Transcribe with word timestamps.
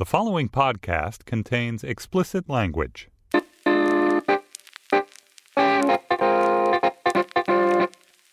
The 0.00 0.06
following 0.06 0.48
podcast 0.48 1.26
contains 1.26 1.84
explicit 1.84 2.48
language. 2.48 3.10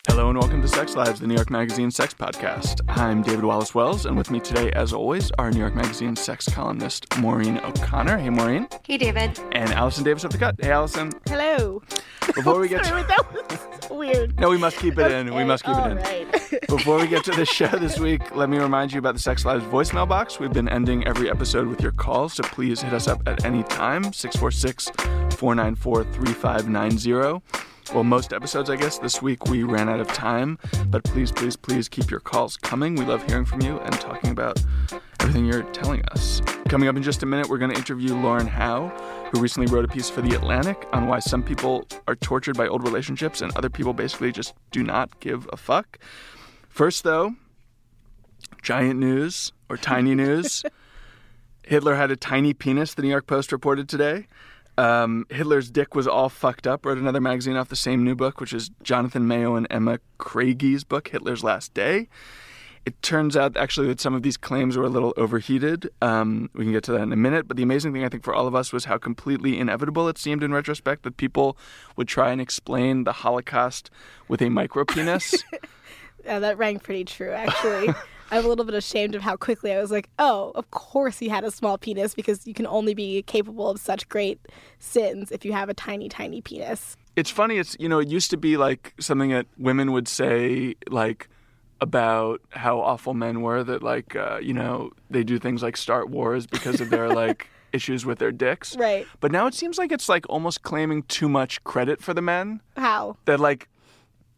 Hello 0.07 0.29
and 0.29 0.37
welcome 0.37 0.61
to 0.61 0.67
Sex 0.69 0.95
Lives, 0.95 1.19
the 1.19 1.27
New 1.27 1.35
York 1.35 1.49
Magazine 1.49 1.91
sex 1.91 2.13
podcast. 2.13 2.79
I'm 2.87 3.21
David 3.21 3.43
Wallace 3.43 3.75
Wells, 3.75 4.05
and 4.05 4.15
with 4.15 4.31
me 4.31 4.39
today, 4.39 4.71
as 4.71 4.93
always, 4.93 5.29
are 5.31 5.51
New 5.51 5.59
York 5.59 5.75
Magazine 5.75 6.15
sex 6.15 6.47
columnist 6.47 7.05
Maureen 7.17 7.57
O'Connor. 7.57 8.17
Hey, 8.17 8.29
Maureen. 8.29 8.69
Hey, 8.85 8.97
David. 8.97 9.37
And 9.51 9.69
Allison 9.73 10.05
Davis 10.05 10.23
of 10.23 10.31
The 10.31 10.37
Cut. 10.37 10.55
Hey, 10.61 10.71
Allison. 10.71 11.11
Hello. 11.25 11.83
Before 12.33 12.61
we 12.61 12.69
get 12.69 12.85
Sorry, 12.85 13.03
to. 13.03 13.59
Weird. 13.89 14.39
No, 14.39 14.49
we 14.49 14.57
must 14.57 14.77
keep 14.77 14.97
it 14.97 15.11
in. 15.11 15.33
We 15.33 15.43
must 15.43 15.63
keep 15.63 15.75
it 15.75 15.91
in. 15.91 15.97
all 15.97 16.03
right. 16.03 16.67
Before 16.67 16.99
we 16.99 17.07
get 17.07 17.23
to 17.25 17.31
the 17.31 17.45
show 17.45 17.67
this 17.67 17.99
week, 17.99 18.35
let 18.35 18.49
me 18.49 18.57
remind 18.57 18.91
you 18.91 18.99
about 18.99 19.13
the 19.15 19.21
Sex 19.21 19.45
Lives 19.45 19.63
voicemail 19.65 20.07
box. 20.07 20.39
We've 20.39 20.53
been 20.53 20.69
ending 20.69 21.05
every 21.07 21.29
episode 21.29 21.67
with 21.67 21.81
your 21.81 21.91
calls, 21.93 22.33
so 22.33 22.43
please 22.43 22.81
hit 22.81 22.93
us 22.93 23.07
up 23.07 23.21
at 23.27 23.45
any 23.45 23.63
time 23.63 24.11
646 24.13 24.89
494 25.37 26.03
3590. 26.03 27.41
Well, 27.93 28.03
most 28.03 28.33
episodes, 28.33 28.69
I 28.69 28.75
guess. 28.75 28.99
This 28.99 29.21
week 29.21 29.45
we 29.45 29.63
ran 29.63 29.87
out 29.87 29.99
of 29.99 30.07
time, 30.07 30.59
but 30.87 31.03
please, 31.03 31.31
please, 31.31 31.55
please 31.55 31.87
keep 31.87 32.11
your 32.11 32.19
calls 32.19 32.57
coming. 32.57 32.95
We 32.95 33.05
love 33.05 33.25
hearing 33.27 33.45
from 33.45 33.61
you 33.61 33.79
and 33.79 33.93
talking 33.93 34.29
about 34.29 34.61
everything 35.19 35.45
you're 35.45 35.63
telling 35.63 36.03
us. 36.05 36.41
Coming 36.67 36.89
up 36.89 36.97
in 36.97 37.03
just 37.03 37.23
a 37.23 37.25
minute, 37.25 37.49
we're 37.49 37.57
going 37.57 37.71
to 37.71 37.77
interview 37.77 38.13
Lauren 38.13 38.45
Howe, 38.45 38.89
who 39.31 39.39
recently 39.39 39.73
wrote 39.73 39.85
a 39.85 39.87
piece 39.87 40.09
for 40.09 40.21
The 40.21 40.35
Atlantic 40.35 40.85
on 40.91 41.07
why 41.07 41.19
some 41.19 41.41
people 41.41 41.87
are 42.07 42.15
tortured 42.15 42.57
by 42.57 42.67
old 42.67 42.83
relationships 42.83 43.41
and 43.41 43.55
other 43.55 43.69
people 43.69 43.93
basically 43.93 44.31
just 44.31 44.53
do 44.71 44.83
not 44.83 45.19
give 45.19 45.47
a 45.53 45.57
fuck. 45.57 45.97
First, 46.67 47.03
though, 47.03 47.35
giant 48.61 48.99
news 48.99 49.53
or 49.69 49.77
tiny 49.77 50.13
news. 50.13 50.63
Hitler 51.63 51.95
had 51.95 52.11
a 52.11 52.15
tiny 52.15 52.53
penis, 52.53 52.93
the 52.93 53.01
New 53.01 53.09
York 53.09 53.27
Post 53.27 53.51
reported 53.51 53.89
today. 53.89 54.27
Um, 54.77 55.25
Hitler's 55.29 55.69
dick 55.71 55.95
was 55.95 56.07
all 56.07 56.29
fucked 56.29 56.67
up, 56.67 56.85
wrote 56.85 56.97
another 56.97 57.21
magazine 57.21 57.55
off 57.55 57.69
the 57.69 57.75
same 57.75 58.03
new 58.03 58.15
book, 58.15 58.39
which 58.39 58.53
is 58.53 58.69
Jonathan 58.83 59.27
Mayo 59.27 59.55
and 59.55 59.67
Emma 59.69 59.99
Craigie 60.17 60.77
book, 60.87 61.07
Hitler's 61.07 61.43
Last 61.43 61.73
Day. 61.73 62.07
It 62.85 63.01
turns 63.01 63.35
out 63.35 63.57
actually 63.57 63.87
that 63.87 63.99
some 63.99 64.13
of 64.13 64.23
these 64.23 64.37
claims 64.37 64.77
were 64.77 64.85
a 64.85 64.89
little 64.89 65.13
overheated. 65.17 65.89
Um, 66.01 66.49
we 66.53 66.63
can 66.63 66.71
get 66.71 66.83
to 66.85 66.93
that 66.93 67.01
in 67.01 67.11
a 67.11 67.17
minute. 67.17 67.47
But 67.47 67.57
the 67.57 67.63
amazing 67.63 67.91
thing 67.91 68.05
I 68.05 68.09
think 68.09 68.23
for 68.23 68.33
all 68.33 68.47
of 68.47 68.55
us 68.55 68.71
was 68.71 68.85
how 68.85 68.97
completely 68.97 69.59
inevitable 69.59 70.07
it 70.07 70.17
seemed 70.17 70.41
in 70.41 70.53
retrospect 70.53 71.03
that 71.03 71.17
people 71.17 71.57
would 71.97 72.07
try 72.07 72.31
and 72.31 72.39
explain 72.39 73.03
the 73.03 73.11
Holocaust 73.11 73.89
with 74.29 74.41
a 74.41 74.49
micro 74.49 74.85
penis. 74.85 75.43
Yeah, 76.25 76.39
that 76.39 76.57
rang 76.57 76.79
pretty 76.79 77.05
true, 77.05 77.31
actually. 77.31 77.93
I'm 78.31 78.45
a 78.45 78.47
little 78.47 78.65
bit 78.65 78.75
ashamed 78.75 79.15
of 79.15 79.21
how 79.21 79.35
quickly 79.37 79.71
I 79.71 79.79
was 79.81 79.91
like, 79.91 80.09
oh, 80.19 80.51
of 80.55 80.69
course 80.71 81.19
he 81.19 81.29
had 81.29 81.43
a 81.43 81.51
small 81.51 81.77
penis 81.77 82.13
because 82.13 82.45
you 82.45 82.53
can 82.53 82.67
only 82.67 82.93
be 82.93 83.21
capable 83.23 83.69
of 83.69 83.79
such 83.79 84.07
great 84.09 84.39
sins 84.79 85.31
if 85.31 85.45
you 85.45 85.53
have 85.53 85.69
a 85.69 85.73
tiny, 85.73 86.09
tiny 86.09 86.41
penis. 86.41 86.97
it's 87.15 87.29
funny. 87.29 87.57
It's 87.57 87.75
you 87.79 87.89
know, 87.89 87.99
it 87.99 88.07
used 88.07 88.29
to 88.31 88.37
be 88.37 88.57
like 88.57 88.93
something 88.99 89.31
that 89.31 89.47
women 89.57 89.91
would 89.91 90.07
say 90.07 90.75
like 90.89 91.29
about 91.79 92.41
how 92.49 92.79
awful 92.79 93.13
men 93.13 93.41
were. 93.41 93.63
That 93.63 93.81
like 93.81 94.15
uh, 94.15 94.39
you 94.41 94.53
know 94.53 94.91
they 95.09 95.23
do 95.23 95.39
things 95.39 95.63
like 95.63 95.77
start 95.77 96.09
wars 96.09 96.45
because 96.45 96.81
of 96.81 96.89
their 96.89 97.09
like 97.09 97.47
issues 97.73 98.05
with 98.05 98.19
their 98.19 98.31
dicks. 98.31 98.75
Right. 98.77 99.07
But 99.19 99.31
now 99.31 99.47
it 99.47 99.53
seems 99.53 99.77
like 99.77 99.91
it's 99.91 100.09
like 100.09 100.25
almost 100.29 100.61
claiming 100.63 101.03
too 101.03 101.29
much 101.29 101.63
credit 101.63 102.01
for 102.01 102.13
the 102.13 102.21
men. 102.21 102.61
How? 102.75 103.17
That 103.25 103.39
like 103.39 103.67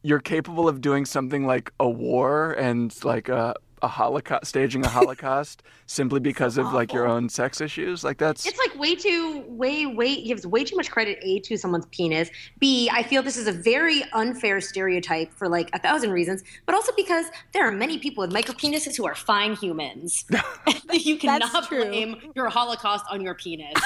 you're 0.02 0.20
capable 0.20 0.68
of 0.70 0.80
doing 0.80 1.06
something 1.06 1.46
like 1.46 1.74
a 1.80 1.90
war 1.90 2.54
and 2.54 2.94
like 3.04 3.28
a 3.28 3.56
a 3.82 3.88
holocaust 3.88 4.46
staging 4.46 4.86
a 4.86 4.90
holocaust 4.90 5.64
simply 5.86 6.20
because 6.20 6.58
of 6.58 6.72
like 6.74 6.94
your 6.94 7.08
own 7.08 7.30
sex 7.30 7.62
issues 7.62 8.04
like 8.04 8.18
that's 8.18 8.46
It's 8.46 8.58
like 8.58 8.80
way 8.80 8.96
too, 8.96 9.44
way, 9.48 9.86
way, 9.86 10.24
gives 10.24 10.46
way 10.46 10.64
too 10.64 10.76
much 10.76 10.90
credit, 10.90 11.20
A, 11.22 11.40
to 11.42 11.58
someone's 11.58 11.86
penis. 11.88 12.30
B, 12.60 12.90
I 12.92 13.04
feel 13.04 13.22
this 13.22 13.38
is 13.38 13.48
a 13.48 13.52
very 13.52 14.04
unfair 14.14 14.62
stereotype 14.62 15.34
for 15.34 15.48
like 15.48 15.70
a 15.74 15.80
thousand 15.80 16.12
reasons, 16.12 16.44
but 16.66 16.76
also 16.76 16.92
because 16.96 17.26
there 17.54 17.68
are 17.68 17.72
many 17.72 17.98
people 17.98 18.22
with 18.22 18.32
micro 18.32 18.54
penises 18.54 18.96
who 18.96 19.06
are 19.06 19.16
fine 19.16 19.56
humans. 19.56 20.26
you 20.92 21.18
cannot 21.18 21.68
true. 21.68 21.86
blame 21.86 22.18
your 22.36 22.50
Holocaust 22.50 23.06
on 23.10 23.22
your 23.22 23.36
penis. 23.36 23.74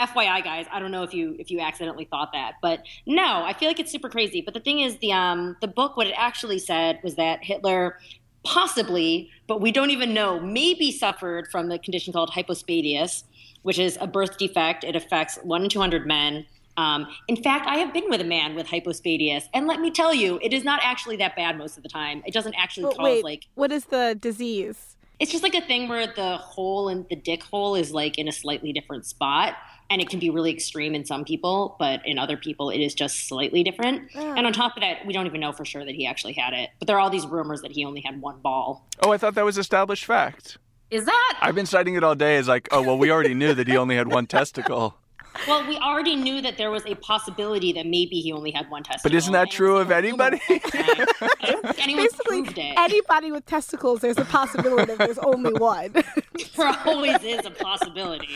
FYI, 0.00 0.42
guys, 0.42 0.66
I 0.72 0.80
don't 0.80 0.90
know 0.90 1.02
if 1.02 1.12
you 1.12 1.36
if 1.38 1.50
you 1.50 1.60
accidentally 1.60 2.06
thought 2.06 2.32
that, 2.32 2.54
but 2.62 2.82
no, 3.06 3.42
I 3.44 3.52
feel 3.52 3.68
like 3.68 3.78
it's 3.78 3.92
super 3.92 4.08
crazy. 4.08 4.40
But 4.40 4.54
the 4.54 4.60
thing 4.60 4.80
is, 4.80 4.96
the 4.98 5.12
um 5.12 5.56
the 5.60 5.68
book, 5.68 5.96
what 5.96 6.06
it 6.06 6.14
actually 6.16 6.58
said 6.58 7.00
was 7.04 7.16
that 7.16 7.44
Hitler 7.44 7.98
possibly, 8.44 9.30
but 9.46 9.60
we 9.60 9.72
don't 9.72 9.90
even 9.90 10.14
know, 10.14 10.40
maybe 10.40 10.90
suffered 10.90 11.48
from 11.50 11.68
the 11.68 11.78
condition 11.78 12.12
called 12.12 12.30
hypospadias, 12.30 13.24
which 13.62 13.78
is 13.78 13.98
a 14.00 14.06
birth 14.06 14.38
defect. 14.38 14.84
It 14.84 14.96
affects 14.96 15.38
one 15.42 15.62
in 15.64 15.68
two 15.68 15.80
hundred 15.80 16.06
men. 16.06 16.46
Um, 16.76 17.06
in 17.28 17.36
fact, 17.36 17.66
I 17.66 17.76
have 17.76 17.92
been 17.92 18.08
with 18.08 18.20
a 18.20 18.24
man 18.24 18.54
with 18.54 18.66
hypospadias, 18.66 19.48
and 19.52 19.66
let 19.66 19.80
me 19.80 19.90
tell 19.90 20.14
you, 20.14 20.38
it 20.42 20.52
is 20.52 20.64
not 20.64 20.80
actually 20.82 21.16
that 21.16 21.36
bad 21.36 21.58
most 21.58 21.76
of 21.76 21.82
the 21.82 21.88
time. 21.88 22.22
It 22.26 22.32
doesn't 22.32 22.54
actually 22.54 22.84
But 22.84 22.96
cause 22.96 23.04
wait, 23.04 23.24
like 23.24 23.46
what 23.54 23.70
is 23.72 23.86
the 23.86 24.16
disease? 24.18 24.96
it's 25.18 25.30
just 25.30 25.42
like 25.42 25.54
a 25.54 25.60
thing 25.60 25.86
where 25.88 26.06
the 26.06 26.38
hole 26.38 26.88
in 26.88 27.06
the 27.10 27.16
dick 27.16 27.42
hole 27.42 27.74
is 27.74 27.92
like 27.92 28.16
in 28.18 28.26
a 28.26 28.32
slightly 28.32 28.72
different 28.72 29.04
spot 29.04 29.54
and 29.90 30.00
it 30.00 30.08
can 30.08 30.18
be 30.20 30.30
really 30.30 30.52
extreme 30.52 30.94
in 30.94 31.04
some 31.04 31.24
people 31.24 31.76
but 31.78 32.00
in 32.06 32.18
other 32.18 32.36
people 32.36 32.70
it 32.70 32.78
is 32.78 32.94
just 32.94 33.26
slightly 33.28 33.62
different 33.62 34.08
Ah. 34.16 34.34
and 34.36 34.46
on 34.46 34.52
top 34.52 34.76
of 34.76 34.80
that 34.82 35.04
we 35.06 35.12
don't 35.12 35.26
even 35.26 35.40
know 35.40 35.52
for 35.52 35.64
sure 35.64 35.84
that 35.84 35.94
he 35.94 36.06
actually 36.06 36.32
had 36.34 36.54
it 36.54 36.70
but 36.78 36.86
there 36.86 36.96
are 36.96 37.00
all 37.00 37.10
these 37.10 37.26
rumors 37.26 37.60
that 37.62 37.72
he 37.72 37.84
only 37.84 38.00
had 38.00 38.20
one 38.20 38.38
ball 38.40 38.86
oh 39.02 39.12
i 39.12 39.18
thought 39.18 39.34
that 39.34 39.44
was 39.44 39.58
established 39.58 40.04
fact 40.04 40.58
is 40.90 41.04
that 41.04 41.38
i've 41.42 41.54
been 41.54 41.66
citing 41.66 41.94
it 41.94 42.04
all 42.04 42.14
day 42.14 42.36
as 42.36 42.48
like 42.48 42.68
oh 42.72 42.80
well 42.82 42.96
we 42.96 43.10
already 43.10 43.34
knew 43.34 43.52
that 43.54 43.66
he 43.68 43.76
only 43.76 43.96
had 43.96 44.08
one 44.10 44.26
testicle 44.26 44.96
well 45.46 45.64
we 45.68 45.76
already 45.78 46.16
knew 46.16 46.42
that 46.42 46.56
there 46.58 46.70
was 46.72 46.84
a 46.86 46.94
possibility 46.96 47.72
that 47.72 47.86
maybe 47.86 48.20
he 48.20 48.32
only 48.32 48.50
had 48.50 48.68
one 48.70 48.82
testicle 48.82 49.08
But 49.10 49.16
isn't 49.16 49.32
that 49.32 49.50
true 49.50 49.76
of 49.76 49.90
anybody? 49.92 50.40
the 50.48 50.58
whole 50.58 50.70
time. 50.70 51.06
I 51.40 51.50
don't 51.52 51.62
think 51.66 51.78
anyone 51.82 52.04
Basically, 52.04 52.42
proved 52.42 52.58
it 52.58 52.74
anybody 52.76 53.30
with 53.30 53.46
testicles, 53.46 54.00
there's 54.00 54.18
a 54.18 54.24
possibility 54.24 54.86
that 54.86 54.98
there's 54.98 55.18
only 55.18 55.52
one. 55.52 55.92
there 56.56 56.76
always 56.84 57.22
is 57.22 57.46
a 57.46 57.50
possibility 57.52 58.28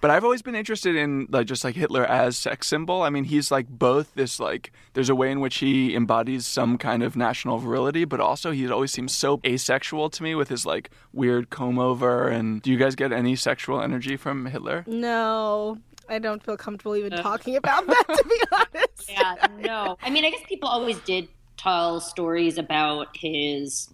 But 0.00 0.10
I've 0.10 0.24
always 0.24 0.40
been 0.40 0.54
interested 0.54 0.96
in 0.96 1.26
like 1.30 1.46
just 1.46 1.62
like 1.62 1.74
Hitler 1.74 2.04
as 2.04 2.38
sex 2.38 2.66
symbol. 2.68 3.02
I 3.02 3.10
mean, 3.10 3.24
he's 3.24 3.50
like 3.50 3.68
both 3.68 4.14
this 4.14 4.40
like 4.40 4.72
there's 4.94 5.10
a 5.10 5.14
way 5.14 5.30
in 5.30 5.40
which 5.40 5.58
he 5.58 5.94
embodies 5.94 6.46
some 6.46 6.78
kind 6.78 7.02
of 7.02 7.16
national 7.16 7.58
virility, 7.58 8.04
but 8.06 8.18
also 8.20 8.50
he 8.50 8.70
always 8.70 8.92
seems 8.92 9.14
so 9.14 9.40
asexual 9.44 10.08
to 10.10 10.22
me 10.22 10.34
with 10.34 10.48
his 10.48 10.64
like 10.64 10.90
weird 11.12 11.50
comb 11.50 11.78
over. 11.78 12.28
And 12.28 12.62
do 12.62 12.70
you 12.70 12.78
guys 12.78 12.94
get 12.94 13.12
any 13.12 13.36
sexual 13.36 13.80
energy 13.80 14.16
from 14.16 14.46
Hitler? 14.46 14.84
no, 14.86 15.78
I 16.08 16.18
don't 16.18 16.42
feel 16.42 16.56
comfortable 16.56 16.96
even 16.96 17.12
talking 17.12 17.54
about 17.54 17.86
that, 17.86 18.04
to 18.08 18.24
be 18.24 18.40
honest. 18.52 19.10
yeah, 19.10 19.46
no. 19.60 19.96
I 20.02 20.10
mean, 20.10 20.24
I 20.24 20.30
guess 20.30 20.42
people 20.48 20.68
always 20.68 20.98
did 21.00 21.28
tell 21.56 22.00
stories 22.00 22.58
about 22.58 23.08
his 23.14 23.88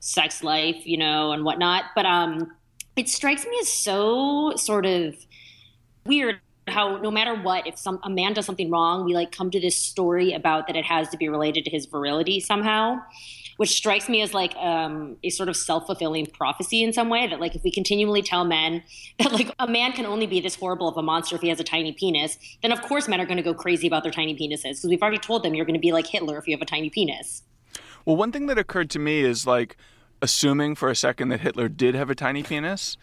sex 0.00 0.42
life, 0.42 0.86
you 0.86 0.98
know, 0.98 1.32
and 1.32 1.44
whatnot. 1.44 1.84
But 1.94 2.04
um, 2.04 2.50
it 2.96 3.08
strikes 3.08 3.46
me 3.46 3.56
as 3.62 3.68
so 3.68 4.52
sort 4.56 4.84
of 4.84 5.14
weird 6.04 6.40
how 6.68 6.96
no 6.98 7.10
matter 7.10 7.34
what, 7.34 7.66
if 7.66 7.76
some 7.76 7.98
a 8.02 8.10
man 8.10 8.34
does 8.34 8.46
something 8.46 8.70
wrong, 8.70 9.04
we 9.04 9.14
like 9.14 9.32
come 9.32 9.50
to 9.50 9.60
this 9.60 9.76
story 9.76 10.32
about 10.32 10.66
that 10.68 10.76
it 10.76 10.84
has 10.84 11.08
to 11.08 11.16
be 11.16 11.28
related 11.28 11.64
to 11.64 11.70
his 11.70 11.86
virility 11.86 12.40
somehow. 12.40 13.00
Which 13.58 13.70
strikes 13.70 14.08
me 14.08 14.22
as 14.22 14.32
like 14.32 14.56
um, 14.56 15.16
a 15.22 15.30
sort 15.30 15.48
of 15.48 15.56
self 15.56 15.86
fulfilling 15.86 16.26
prophecy 16.26 16.82
in 16.82 16.92
some 16.92 17.08
way 17.08 17.26
that 17.26 17.38
like 17.38 17.54
if 17.54 17.62
we 17.62 17.70
continually 17.70 18.22
tell 18.22 18.44
men 18.44 18.82
that 19.18 19.32
like 19.32 19.52
a 19.58 19.66
man 19.66 19.92
can 19.92 20.06
only 20.06 20.26
be 20.26 20.40
this 20.40 20.54
horrible 20.54 20.88
of 20.88 20.96
a 20.96 21.02
monster 21.02 21.36
if 21.36 21.42
he 21.42 21.48
has 21.48 21.60
a 21.60 21.64
tiny 21.64 21.92
penis, 21.92 22.38
then 22.62 22.72
of 22.72 22.80
course 22.82 23.08
men 23.08 23.20
are 23.20 23.26
going 23.26 23.36
to 23.36 23.42
go 23.42 23.54
crazy 23.54 23.86
about 23.86 24.02
their 24.02 24.12
tiny 24.12 24.34
penises 24.34 24.62
because 24.62 24.86
we've 24.88 25.02
already 25.02 25.18
told 25.18 25.42
them 25.42 25.54
you're 25.54 25.66
going 25.66 25.74
to 25.74 25.80
be 25.80 25.92
like 25.92 26.06
Hitler 26.06 26.38
if 26.38 26.46
you 26.46 26.54
have 26.54 26.62
a 26.62 26.66
tiny 26.66 26.90
penis. 26.90 27.42
Well, 28.04 28.16
one 28.16 28.32
thing 28.32 28.46
that 28.46 28.58
occurred 28.58 28.90
to 28.90 28.98
me 28.98 29.20
is 29.20 29.46
like 29.46 29.76
assuming 30.22 30.74
for 30.74 30.88
a 30.88 30.96
second 30.96 31.28
that 31.28 31.40
Hitler 31.40 31.68
did 31.68 31.94
have 31.94 32.08
a 32.08 32.14
tiny 32.14 32.42
penis. 32.42 32.96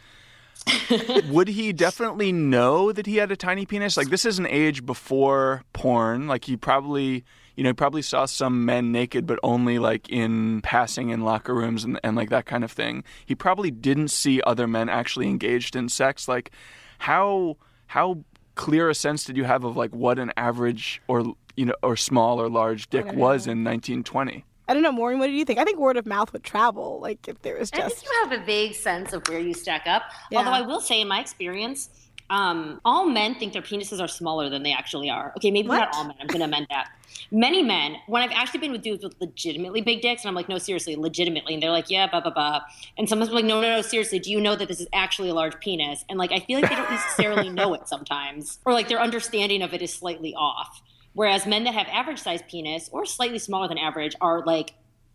would 1.30 1.48
he 1.48 1.74
definitely 1.74 2.31
know 2.31 2.92
that 2.92 3.06
he 3.06 3.18
had 3.18 3.31
a 3.31 3.36
tiny 3.36 3.66
penis? 3.66 3.98
Like 3.98 4.10
this 4.10 4.25
is 4.25 4.39
an 4.39 4.48
age 4.48 4.86
before 4.86 5.63
porn. 5.74 6.28
Like 6.28 6.45
he 6.45 6.57
probably, 6.57 7.24
you 7.56 7.63
know, 7.63 7.69
he 7.69 7.74
probably 7.74 8.01
saw 8.01 8.25
some 8.25 8.66
men 8.66 8.92
naked, 8.92 9.25
but 9.25 9.39
only 9.44 9.80
like 9.80 10.10
in 10.10 10.62
passing 10.62 11.10
in 11.10 11.22
locker 11.22 11.54
rooms 11.54 11.83
and, 11.83 12.00
and 12.04 12.16
like 12.16 12.30
that 12.30 12.45
kind 12.45 12.63
of 12.63 12.72
thing. 12.72 13.04
He 13.25 13.36
probably 13.36 13.72
didn't 13.72 14.10
see 14.10 14.42
other 14.42 14.68
men 14.68 14.89
actually 14.89 15.28
engaged 15.28 15.75
in 15.75 15.89
sex. 15.89 16.28
Like 16.28 16.51
how 17.00 17.57
how 17.88 18.24
clear 18.56 18.89
a 18.89 18.95
sense 18.95 19.24
did 19.24 19.38
you 19.38 19.45
have 19.45 19.63
of 19.63 19.78
like 19.78 19.95
what 19.95 20.19
an 20.19 20.31
average 20.36 21.01
or 21.07 21.33
you 21.56 21.66
know 21.66 21.75
or 21.81 21.95
small 21.95 22.42
or 22.42 22.50
large 22.50 22.89
dick 22.89 23.06
was 23.06 23.48
in 23.48 23.63
1920? 23.63 24.45
I 24.69 24.74
don't 24.75 24.83
know, 24.83 24.92
Maureen, 24.92 25.18
what 25.18 25.25
do 25.25 25.33
you 25.33 25.45
think? 25.45 25.57
I 25.57 25.63
think 25.63 25.80
word 25.80 25.98
of 25.98 26.06
mouth 26.06 26.31
would 26.31 26.44
travel, 26.44 27.00
like 27.01 27.27
if 27.27 27.42
there 27.42 27.57
was 27.57 27.71
just. 27.71 27.83
I 27.83 27.89
think 27.89 28.04
you 28.04 28.30
have 28.30 28.39
a 28.39 28.45
vague 28.45 28.75
sense 28.75 29.13
of 29.13 29.27
where 29.27 29.39
you 29.39 29.56
stack 29.56 29.88
up. 29.88 30.04
Yeah. 30.30 30.38
Although 30.38 30.51
I 30.51 30.62
will 30.62 30.80
say, 30.80 31.01
in 31.01 31.07
my 31.07 31.19
experience, 31.19 31.89
um, 32.30 32.80
all 32.86 33.07
men 33.07 33.33
think 33.33 33.54
their 33.54 33.63
penises 33.63 34.00
are 34.00 34.07
smaller 34.07 34.48
than 34.48 34.62
they 34.62 34.71
actually 34.71 35.10
are. 35.10 35.33
Okay, 35.38 35.50
maybe 35.50 35.68
What? 35.69 35.80
not 35.80 35.95
all 35.95 36.04
men. 36.04 36.16
I'm 36.21 36.27
going 36.27 36.42
to 36.42 36.45
amend 36.45 36.68
that. 36.69 36.89
Many 37.31 37.63
men, 37.63 37.95
when 38.06 38.21
I've 38.21 38.31
actually 38.31 38.60
been 38.60 38.71
with 38.71 38.83
dudes 38.83 39.04
with 39.04 39.16
legitimately 39.19 39.81
big 39.81 40.01
dicks, 40.01 40.24
and 40.24 40.30
I'm 40.30 40.36
like, 40.36 40.48
no, 40.48 40.60
seriously, 40.60 40.95
legitimately, 40.95 41.56
and 41.56 41.63
they're 41.63 41.71
like, 41.71 41.89
yeah, 41.89 42.06
blah 42.07 42.21
blah 42.21 42.31
blah, 42.31 42.62
and 42.98 43.10
someone's 43.10 43.31
like, 43.31 43.45
no, 43.45 43.60
no, 43.62 43.75
no, 43.77 43.81
seriously, 43.81 44.19
do 44.19 44.30
you 44.30 44.39
know 44.39 44.56
that 44.56 44.68
this 44.68 44.80
is 44.80 44.88
actually 44.94 45.30
a 45.30 45.33
large 45.33 45.60
penis? 45.60 46.06
And 46.10 46.19
like, 46.19 46.31
I 46.31 46.39
feel 46.42 46.60
like 46.62 46.69
they 46.69 46.75
don't 46.75 46.92
necessarily 46.92 47.50
know 47.60 47.74
it 47.74 47.88
sometimes, 47.88 48.60
or 48.66 48.74
like 48.74 48.88
their 48.88 49.01
understanding 49.01 49.63
of 49.63 49.74
it 49.74 49.81
is 49.81 49.92
slightly 49.92 50.36
off. 50.36 50.81
Whereas 51.19 51.45
men 51.45 51.66
that 51.66 51.74
have 51.74 51.88
average 51.92 52.19
size 52.19 52.42
penis 52.50 52.89
or 52.94 53.06
slightly 53.06 53.39
smaller 53.39 53.68
than 53.68 53.77
average 53.77 54.16
are 54.21 54.42
like 54.45 54.71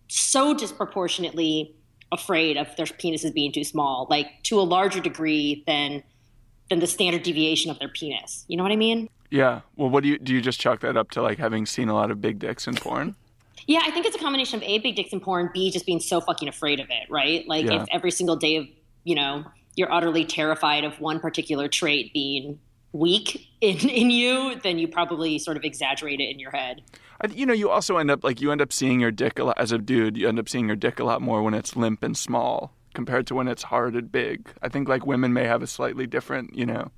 so 0.09 0.53
disproportionately 0.53 1.75
afraid 2.13 2.59
of 2.59 2.67
their 2.77 2.85
penises 2.85 3.33
being 3.33 3.53
too 3.53 3.65
small, 3.65 4.07
like 4.11 4.27
to 4.43 4.61
a 4.61 4.67
larger 4.77 5.01
degree 5.01 5.65
than 5.67 6.03
than 6.69 6.81
the 6.81 6.87
standard 6.87 7.23
deviation 7.23 7.71
of 7.71 7.79
their 7.79 7.89
penis. 7.89 8.45
You 8.49 8.59
know 8.59 8.63
what 8.63 8.71
I 8.73 8.77
mean? 8.77 9.09
Yeah. 9.31 9.63
Well, 9.77 9.89
what 9.89 10.03
do 10.03 10.11
you 10.11 10.19
do? 10.19 10.35
You 10.35 10.43
just 10.43 10.61
chalk 10.61 10.81
that 10.81 10.95
up 10.95 11.11
to 11.13 11.23
like 11.23 11.39
having 11.39 11.65
seen 11.65 11.89
a 11.89 11.95
lot 11.95 12.11
of 12.11 12.21
big 12.21 12.39
dicks 12.39 12.67
in 12.67 12.75
porn? 12.75 13.15
Yeah, 13.67 13.81
I 13.83 13.91
think 13.91 14.05
it's 14.05 14.15
a 14.15 14.19
combination 14.19 14.59
of 14.59 14.63
A, 14.65 14.81
big 14.81 14.97
dicks 14.97 15.15
in 15.15 15.21
porn, 15.21 15.49
B, 15.55 15.71
just 15.71 15.87
being 15.87 16.01
so 16.01 16.21
fucking 16.21 16.49
afraid 16.49 16.81
of 16.81 16.91
it, 16.91 17.09
right? 17.09 17.49
Like 17.49 17.65
Yeah. 17.65 17.81
if 17.81 17.89
every 17.91 18.11
single 18.11 18.37
day 18.37 18.57
of, 18.57 18.67
you 19.05 19.15
know, 19.15 19.47
you're 19.75 19.91
utterly 19.91 20.27
terrified 20.27 20.85
of 20.85 21.01
one 21.01 21.19
particular 21.19 21.67
trait 21.67 22.13
being 22.13 22.59
weak 22.95 23.49
in, 23.61 23.77
in 23.89 24.11
you, 24.11 24.59
then 24.63 24.79
you 24.79 24.89
probably 24.89 25.39
sort 25.39 25.59
of 25.59 25.65
exaggerate 25.65 26.21
it 26.21 26.31
in 26.31 26.39
your 26.39 26.53
head. 26.53 26.83
I, 27.21 27.27
you 27.27 27.45
know, 27.45 27.53
you 27.53 27.69
also 27.69 27.99
end 27.99 28.11
up 28.11 28.25
like 28.25 28.41
you 28.41 28.51
end 28.51 28.63
up 28.63 28.73
seeing 28.73 29.01
your 29.01 29.11
dick 29.11 29.39
a 29.39 29.45
lot 29.45 29.59
as 29.59 29.73
a 29.73 29.79
dude. 29.79 30.17
You 30.17 30.29
end 30.29 30.39
up 30.39 30.49
seeing 30.49 30.67
your 30.67 30.77
dick 30.77 30.99
a 30.99 31.05
lot 31.05 31.21
more 31.21 31.43
when 31.43 31.53
it's 31.53 31.77
limp 31.77 32.03
and 32.03 32.17
small 32.17 32.73
compared 32.95 33.27
to 33.27 33.35
when 33.35 33.49
it's 33.49 33.65
hard 33.65 33.95
and 33.95 34.11
big. 34.11 34.49
I 34.63 34.69
think 34.69 34.89
like 34.89 35.05
women 35.05 35.33
may 35.33 35.45
have 35.45 35.63
a 35.63 35.67
slightly 35.67 36.07
different, 36.07 36.55
you 36.55 36.65
know, 36.65 36.91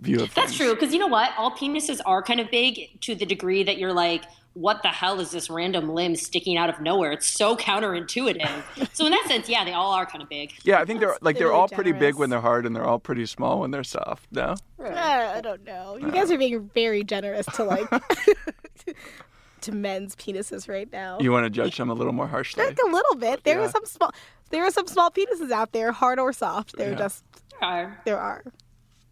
view 0.00 0.22
of 0.22 0.34
That's 0.34 0.48
things. 0.48 0.56
true, 0.56 0.74
because 0.74 0.92
you 0.92 0.98
know 0.98 1.06
what? 1.06 1.30
All 1.36 1.50
penises 1.50 2.00
are 2.06 2.22
kind 2.22 2.40
of 2.40 2.50
big 2.50 3.00
to 3.02 3.14
the 3.14 3.26
degree 3.26 3.62
that 3.62 3.78
you're 3.78 3.92
like, 3.92 4.24
what 4.54 4.82
the 4.82 4.88
hell 4.88 5.20
is 5.20 5.30
this 5.32 5.50
random 5.50 5.88
limb 5.92 6.14
sticking 6.16 6.56
out 6.56 6.70
of 6.70 6.80
nowhere? 6.80 7.12
It's 7.12 7.26
so 7.26 7.56
counterintuitive. 7.56 8.88
so 8.94 9.04
in 9.06 9.10
that 9.12 9.24
sense, 9.28 9.48
yeah, 9.48 9.64
they 9.64 9.72
all 9.72 9.92
are 9.92 10.06
kind 10.06 10.22
of 10.22 10.28
big. 10.28 10.52
Yeah, 10.64 10.78
I 10.80 10.84
think 10.84 11.00
they're 11.00 11.16
like 11.20 11.36
they're 11.38 11.48
really 11.48 11.58
all 11.58 11.68
pretty 11.68 11.92
big 11.92 12.14
when 12.14 12.30
they're 12.30 12.40
hard 12.40 12.64
and 12.66 12.74
they're 12.74 12.86
all 12.86 12.98
pretty 13.00 13.26
small 13.26 13.60
when 13.60 13.70
they're 13.72 13.84
soft. 13.84 14.26
No. 14.30 14.54
Uh, 14.82 14.88
I 15.36 15.40
don't 15.40 15.64
know. 15.64 15.96
You 15.96 16.10
guys 16.10 16.30
are 16.30 16.38
being 16.38 16.70
very 16.74 17.02
generous 17.04 17.46
to 17.54 17.64
like 17.64 17.88
to 19.62 19.72
men's 19.72 20.14
penises 20.16 20.68
right 20.68 20.90
now. 20.92 21.18
You 21.20 21.32
want 21.32 21.44
to 21.44 21.50
judge 21.50 21.76
them 21.76 21.90
a 21.90 21.94
little 21.94 22.12
more 22.12 22.26
harshly. 22.28 22.64
like 22.64 22.78
a 22.78 22.90
little 22.90 23.16
bit. 23.16 23.44
There 23.44 23.58
Yeah. 23.60 23.66
are 23.66 23.70
some 23.70 23.86
small. 23.86 24.12
There 24.50 24.62
are 24.64 24.70
some 24.70 24.86
small 24.86 25.10
penises 25.10 25.50
out 25.50 25.72
there, 25.72 25.90
hard 25.92 26.18
or 26.18 26.32
soft. 26.32 26.76
They're 26.76 26.92
Yeah. 26.92 26.98
just 26.98 27.24
Are. 27.60 27.98
there 28.04 28.18
are. 28.20 28.44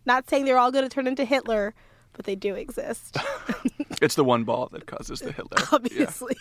Not 0.05 0.29
saying 0.29 0.45
they're 0.45 0.59
all 0.59 0.71
going 0.71 0.85
to 0.85 0.89
turn 0.91 1.07
into 1.07 1.25
Hitler, 1.25 1.75
but 2.15 2.25
they 2.27 2.35
do 2.35 2.55
exist, 2.55 3.17
It's 4.03 4.15
the 4.17 4.25
one 4.25 4.45
ball 4.45 4.69
that 4.73 4.87
causes 4.87 5.21
the 5.21 5.33
Hitler. 5.33 5.59
Yeah. 5.59 5.67
obviously. 5.73 6.37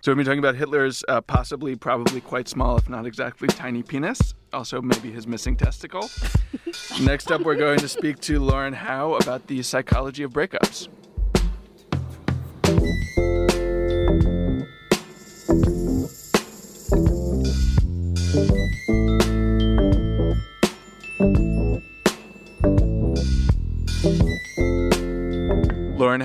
So 0.00 0.12
we've 0.12 0.16
been 0.16 0.26
talking 0.26 0.38
about 0.38 0.54
Hitler's 0.54 1.04
uh, 1.08 1.20
possibly, 1.20 1.74
probably 1.74 2.20
quite 2.20 2.48
small, 2.48 2.76
if 2.76 2.88
not 2.88 3.04
exactly 3.06 3.48
tiny 3.48 3.82
penis. 3.82 4.34
Also, 4.52 4.80
maybe 4.80 5.10
his 5.10 5.26
missing 5.26 5.56
testicle. 5.56 6.08
Next 7.02 7.32
up, 7.32 7.40
we're 7.42 7.56
going 7.56 7.80
to 7.80 7.88
speak 7.88 8.20
to 8.20 8.38
Lauren 8.40 8.72
Howe 8.72 9.14
about 9.14 9.48
the 9.48 9.62
psychology 9.62 10.22
of 10.22 10.32
breakups. 10.32 10.88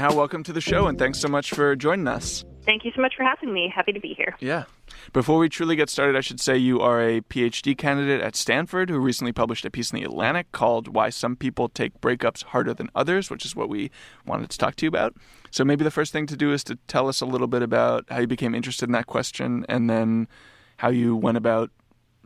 Howe, 0.04 0.14
welcome 0.14 0.44
to 0.44 0.52
the 0.52 0.60
show, 0.60 0.88
and 0.88 1.00
thanks 1.00 1.18
so 1.18 1.30
much 1.30 1.52
for 1.52 1.78
joining 1.78 2.10
us. 2.10 2.44
Thank 2.66 2.84
you 2.84 2.92
so 2.94 3.02
much 3.02 3.14
for 3.16 3.24
having 3.24 3.54
me. 3.54 3.72
Happy 3.74 3.94
to 3.94 4.02
be 4.02 4.14
here. 4.14 4.36
Yeah. 4.42 4.66
Before 5.14 5.40
we 5.40 5.48
truly 5.48 5.78
get 5.78 5.90
started, 5.90 6.18
I 6.18 6.20
should 6.20 6.42
say 6.42 6.58
you 6.58 6.82
are 6.82 7.02
a 7.02 7.22
PhD 7.22 7.78
candidate 7.78 8.20
at 8.20 8.36
Stanford 8.36 8.90
who 8.90 9.00
recently 9.00 9.32
published 9.32 9.64
a 9.64 9.72
piece 9.72 9.92
in 9.92 10.00
the 10.00 10.04
Atlantic 10.04 10.52
called 10.52 10.90
Why 10.90 11.10
Some 11.10 11.38
People 11.38 11.70
Take 11.70 12.02
Breakups 12.02 12.44
Harder 12.44 12.74
Than 12.74 12.90
Others, 12.94 13.30
which 13.30 13.46
is 13.46 13.56
what 13.56 13.70
we 13.70 13.92
wanted 14.26 14.50
to 14.50 14.58
talk 14.58 14.76
to 14.76 14.86
you 14.86 14.90
about. 14.90 15.16
So 15.52 15.64
maybe 15.64 15.86
the 15.86 15.90
first 15.90 16.12
thing 16.12 16.28
to 16.28 16.36
do 16.36 16.52
is 16.52 16.66
to 16.66 16.76
tell 16.90 17.08
us 17.08 17.22
a 17.22 17.26
little 17.26 17.48
bit 17.48 17.62
about 17.62 18.04
how 18.10 18.20
you 18.20 18.28
became 18.28 18.54
interested 18.54 18.90
in 18.90 18.92
that 18.92 19.08
question 19.08 19.66
and 19.70 19.90
then 19.90 20.28
how 20.76 20.90
you 20.90 21.16
went 21.16 21.38
about 21.38 21.72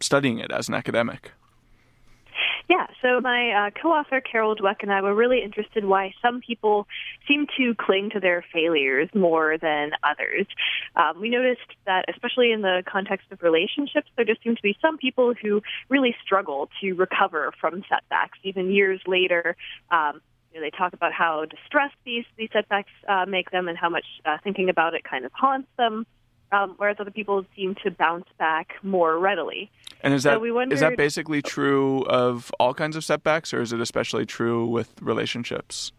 studying 0.01 0.39
it 0.39 0.51
as 0.51 0.68
an 0.68 0.73
academic. 0.73 1.31
Yeah, 2.69 2.87
so 3.01 3.21
my 3.21 3.51
uh, 3.51 3.81
co-author 3.81 4.19
Carol 4.19 4.53
Dweck 4.53 4.77
and 4.81 4.91
I 4.91 5.01
were 5.01 5.15
really 5.15 5.41
interested 5.41 5.85
why 5.85 6.13
some 6.21 6.41
people 6.41 6.85
seem 7.25 7.47
to 7.57 7.73
cling 7.75 8.09
to 8.09 8.19
their 8.19 8.43
failures 8.51 9.09
more 9.15 9.57
than 9.57 9.91
others. 10.03 10.45
Um, 10.97 11.21
we 11.21 11.29
noticed 11.29 11.61
that, 11.85 12.05
especially 12.09 12.51
in 12.51 12.61
the 12.61 12.83
context 12.85 13.27
of 13.31 13.41
relationships, 13.41 14.09
there 14.17 14.25
just 14.25 14.43
seem 14.43 14.57
to 14.57 14.61
be 14.61 14.77
some 14.81 14.97
people 14.97 15.33
who 15.41 15.61
really 15.87 16.13
struggle 16.25 16.69
to 16.81 16.91
recover 16.93 17.53
from 17.59 17.85
setbacks, 17.87 18.37
even 18.43 18.69
years 18.71 18.99
later. 19.07 19.55
Um, 19.89 20.19
they 20.53 20.71
talk 20.71 20.93
about 20.93 21.13
how 21.13 21.45
distressed 21.45 21.95
these 22.03 22.25
these 22.35 22.49
setbacks 22.51 22.91
uh, 23.07 23.25
make 23.27 23.51
them, 23.51 23.67
and 23.67 23.77
how 23.77 23.89
much 23.89 24.05
uh, 24.25 24.37
thinking 24.43 24.69
about 24.69 24.93
it 24.93 25.03
kind 25.03 25.23
of 25.23 25.31
haunts 25.31 25.69
them. 25.77 26.05
Um, 26.51 26.75
whereas 26.77 26.97
other 26.99 27.11
people 27.11 27.45
seem 27.55 27.75
to 27.83 27.91
bounce 27.91 28.27
back 28.39 28.73
more 28.81 29.19
readily. 29.19 29.69
And 30.01 30.13
is 30.13 30.23
So 30.23 30.29
that 30.31 30.41
we 30.41 30.51
is 30.71 30.79
that 30.81 30.97
basically 30.97 31.41
true 31.41 32.03
of 32.03 32.51
all 32.59 32.73
kinds 32.73 32.95
of 32.95 33.03
setbacks 33.03 33.53
or 33.53 33.61
is 33.61 33.73
it 33.73 33.79
especially 33.79 34.25
true 34.25 34.65
with 34.65 34.94
relationships? 35.01 35.91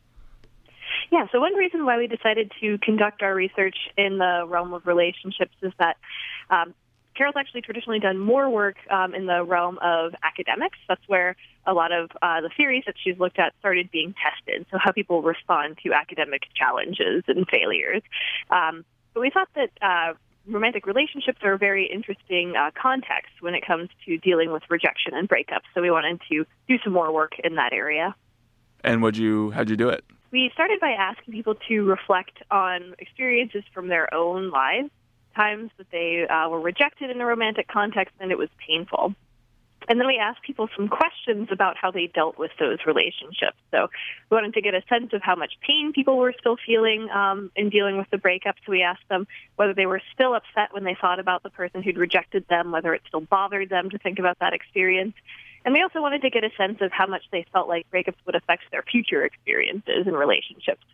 Yeah, 1.10 1.26
so 1.32 1.40
one 1.40 1.54
reason 1.54 1.84
why 1.84 1.96
we 1.96 2.06
decided 2.06 2.52
to 2.60 2.78
conduct 2.78 3.22
our 3.22 3.34
research 3.34 3.76
in 3.96 4.18
the 4.18 4.44
realm 4.46 4.72
of 4.72 4.86
relationships 4.86 5.54
is 5.62 5.72
that 5.78 5.96
um, 6.50 6.74
Carol's 7.18 7.36
actually 7.36 7.62
traditionally 7.62 7.98
done 7.98 8.18
more 8.18 8.48
work 8.48 8.76
um, 8.90 9.14
in 9.14 9.26
the 9.26 9.42
realm 9.42 9.78
of 9.82 10.14
academics. 10.22 10.78
That's 10.88 11.02
where 11.08 11.34
a 11.66 11.72
lot 11.72 11.92
of 11.92 12.10
uh, 12.22 12.40
the 12.42 12.50
theories 12.56 12.84
that 12.86 12.94
she's 13.02 13.18
looked 13.18 13.38
at 13.38 13.54
started 13.58 13.90
being 13.90 14.14
tested. 14.14 14.66
So, 14.70 14.78
how 14.80 14.92
people 14.92 15.22
respond 15.22 15.78
to 15.84 15.92
academic 15.92 16.42
challenges 16.54 17.24
and 17.26 17.46
failures. 17.48 18.02
Um, 18.50 18.84
but 19.14 19.20
we 19.20 19.30
thought 19.30 19.48
that 19.56 19.70
uh, 19.82 20.14
romantic 20.48 20.86
relationships 20.86 21.38
are 21.42 21.52
a 21.52 21.58
very 21.58 21.86
interesting 21.86 22.54
uh, 22.56 22.70
context 22.80 23.32
when 23.40 23.54
it 23.54 23.66
comes 23.66 23.88
to 24.06 24.18
dealing 24.18 24.50
with 24.50 24.62
rejection 24.68 25.14
and 25.14 25.28
breakups. 25.28 25.68
So, 25.74 25.82
we 25.82 25.90
wanted 25.90 26.20
to 26.30 26.44
do 26.68 26.78
some 26.82 26.92
more 26.92 27.12
work 27.12 27.32
in 27.42 27.56
that 27.56 27.72
area. 27.72 28.14
And 28.82 29.02
would 29.02 29.16
you 29.16 29.50
how'd 29.50 29.70
you 29.70 29.76
do 29.76 29.88
it? 29.88 30.04
We 30.30 30.50
started 30.52 30.78
by 30.80 30.90
asking 30.90 31.34
people 31.34 31.54
to 31.68 31.84
reflect 31.84 32.42
on 32.50 32.94
experiences 32.98 33.64
from 33.72 33.88
their 33.88 34.12
own 34.12 34.50
lives, 34.50 34.90
times 35.34 35.70
that 35.78 35.90
they 35.90 36.26
uh, 36.28 36.48
were 36.48 36.60
rejected 36.60 37.10
in 37.10 37.20
a 37.20 37.26
romantic 37.26 37.68
context 37.68 38.14
and 38.20 38.30
it 38.30 38.38
was 38.38 38.48
painful. 38.66 39.14
And 39.86 39.98
then 39.98 40.06
we 40.06 40.18
asked 40.18 40.42
people 40.42 40.68
some 40.76 40.88
questions 40.88 41.48
about 41.50 41.76
how 41.76 41.90
they 41.90 42.08
dealt 42.08 42.36
with 42.36 42.50
those 42.58 42.78
relationships. 42.86 43.56
So 43.70 43.88
we 44.30 44.34
wanted 44.34 44.54
to 44.54 44.60
get 44.60 44.74
a 44.74 44.82
sense 44.88 45.12
of 45.12 45.22
how 45.22 45.34
much 45.34 45.52
pain 45.66 45.92
people 45.94 46.18
were 46.18 46.34
still 46.38 46.56
feeling 46.66 47.08
um, 47.10 47.50
in 47.56 47.70
dealing 47.70 47.96
with 47.96 48.10
the 48.10 48.18
breakup. 48.18 48.56
So 48.66 48.72
we 48.72 48.82
asked 48.82 49.08
them 49.08 49.26
whether 49.56 49.72
they 49.72 49.86
were 49.86 50.02
still 50.12 50.34
upset 50.34 50.72
when 50.72 50.84
they 50.84 50.96
thought 51.00 51.20
about 51.20 51.42
the 51.42 51.50
person 51.50 51.82
who'd 51.82 51.96
rejected 51.96 52.46
them, 52.48 52.72
whether 52.72 52.92
it 52.92 53.02
still 53.08 53.20
bothered 53.20 53.70
them 53.70 53.88
to 53.90 53.98
think 53.98 54.18
about 54.18 54.38
that 54.40 54.52
experience. 54.52 55.14
And 55.64 55.74
we 55.74 55.82
also 55.82 56.00
wanted 56.00 56.22
to 56.22 56.30
get 56.30 56.44
a 56.44 56.50
sense 56.56 56.78
of 56.80 56.92
how 56.92 57.06
much 57.06 57.22
they 57.30 57.46
felt 57.52 57.68
like 57.68 57.90
breakups 57.90 58.16
would 58.26 58.34
affect 58.34 58.64
their 58.70 58.82
future 58.82 59.24
experiences 59.24 60.06
in 60.06 60.14
relationships. 60.14 60.84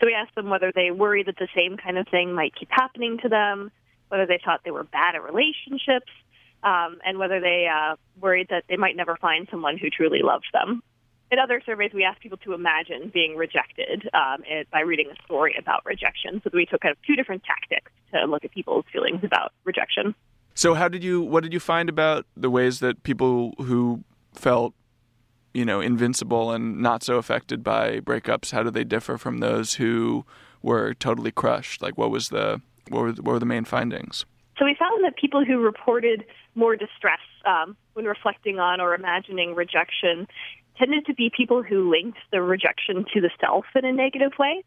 So 0.00 0.06
we 0.06 0.14
asked 0.14 0.34
them 0.34 0.50
whether 0.50 0.72
they 0.74 0.90
worried 0.90 1.26
that 1.26 1.36
the 1.38 1.48
same 1.54 1.76
kind 1.76 1.98
of 1.98 2.08
thing 2.08 2.32
might 2.32 2.54
keep 2.54 2.68
happening 2.70 3.18
to 3.18 3.28
them, 3.28 3.70
whether 4.08 4.26
they 4.26 4.40
thought 4.44 4.60
they 4.64 4.70
were 4.70 4.84
bad 4.84 5.14
at 5.14 5.22
relationships, 5.22 6.10
um, 6.64 6.98
and 7.04 7.18
whether 7.18 7.40
they 7.40 7.68
uh, 7.72 7.96
worried 8.20 8.48
that 8.50 8.64
they 8.68 8.76
might 8.76 8.96
never 8.96 9.16
find 9.16 9.46
someone 9.50 9.78
who 9.78 9.90
truly 9.90 10.20
loves 10.22 10.44
them. 10.52 10.82
In 11.30 11.38
other 11.38 11.60
surveys, 11.64 11.92
we 11.92 12.04
asked 12.04 12.20
people 12.20 12.38
to 12.38 12.52
imagine 12.52 13.10
being 13.12 13.36
rejected 13.36 14.08
um, 14.14 14.42
it, 14.46 14.70
by 14.70 14.80
reading 14.80 15.10
a 15.10 15.24
story 15.24 15.54
about 15.58 15.84
rejection. 15.84 16.40
So 16.44 16.50
we 16.52 16.66
took 16.66 16.80
kind 16.80 16.92
of 16.92 16.98
two 17.06 17.16
different 17.16 17.42
tactics 17.44 17.90
to 18.12 18.24
look 18.26 18.44
at 18.44 18.52
people's 18.52 18.84
feelings 18.92 19.22
about 19.24 19.52
rejection. 19.64 20.14
So 20.54 20.74
how 20.74 20.88
did 20.88 21.02
you 21.02 21.20
what 21.20 21.42
did 21.42 21.52
you 21.52 21.60
find 21.60 21.88
about 21.88 22.26
the 22.36 22.50
ways 22.50 22.80
that 22.80 23.02
people 23.02 23.54
who 23.58 24.04
felt 24.32 24.74
you 25.52 25.64
know 25.64 25.80
invincible 25.80 26.52
and 26.52 26.80
not 26.80 27.02
so 27.02 27.16
affected 27.16 27.64
by 27.64 28.00
breakups 28.00 28.50
how 28.50 28.62
do 28.62 28.70
they 28.70 28.84
differ 28.84 29.16
from 29.16 29.38
those 29.38 29.74
who 29.74 30.24
were 30.62 30.94
totally 30.94 31.30
crushed 31.30 31.80
like 31.80 31.96
what 31.96 32.10
was 32.10 32.28
the 32.28 32.60
what 32.88 33.02
were, 33.02 33.12
what 33.12 33.32
were 33.32 33.38
the 33.38 33.46
main 33.46 33.64
findings 33.64 34.24
So 34.58 34.64
we 34.64 34.76
found 34.78 35.04
that 35.04 35.16
people 35.16 35.44
who 35.44 35.58
reported 35.58 36.24
more 36.54 36.76
distress 36.76 37.20
um, 37.44 37.76
when 37.94 38.04
reflecting 38.04 38.58
on 38.58 38.80
or 38.80 38.94
imagining 38.94 39.54
rejection 39.54 40.26
tended 40.78 41.06
to 41.06 41.14
be 41.14 41.30
people 41.36 41.62
who 41.62 41.90
linked 41.90 42.18
the 42.32 42.42
rejection 42.42 43.04
to 43.14 43.20
the 43.20 43.30
self 43.40 43.64
in 43.74 43.84
a 43.84 43.92
negative 43.92 44.32
way. 44.38 44.64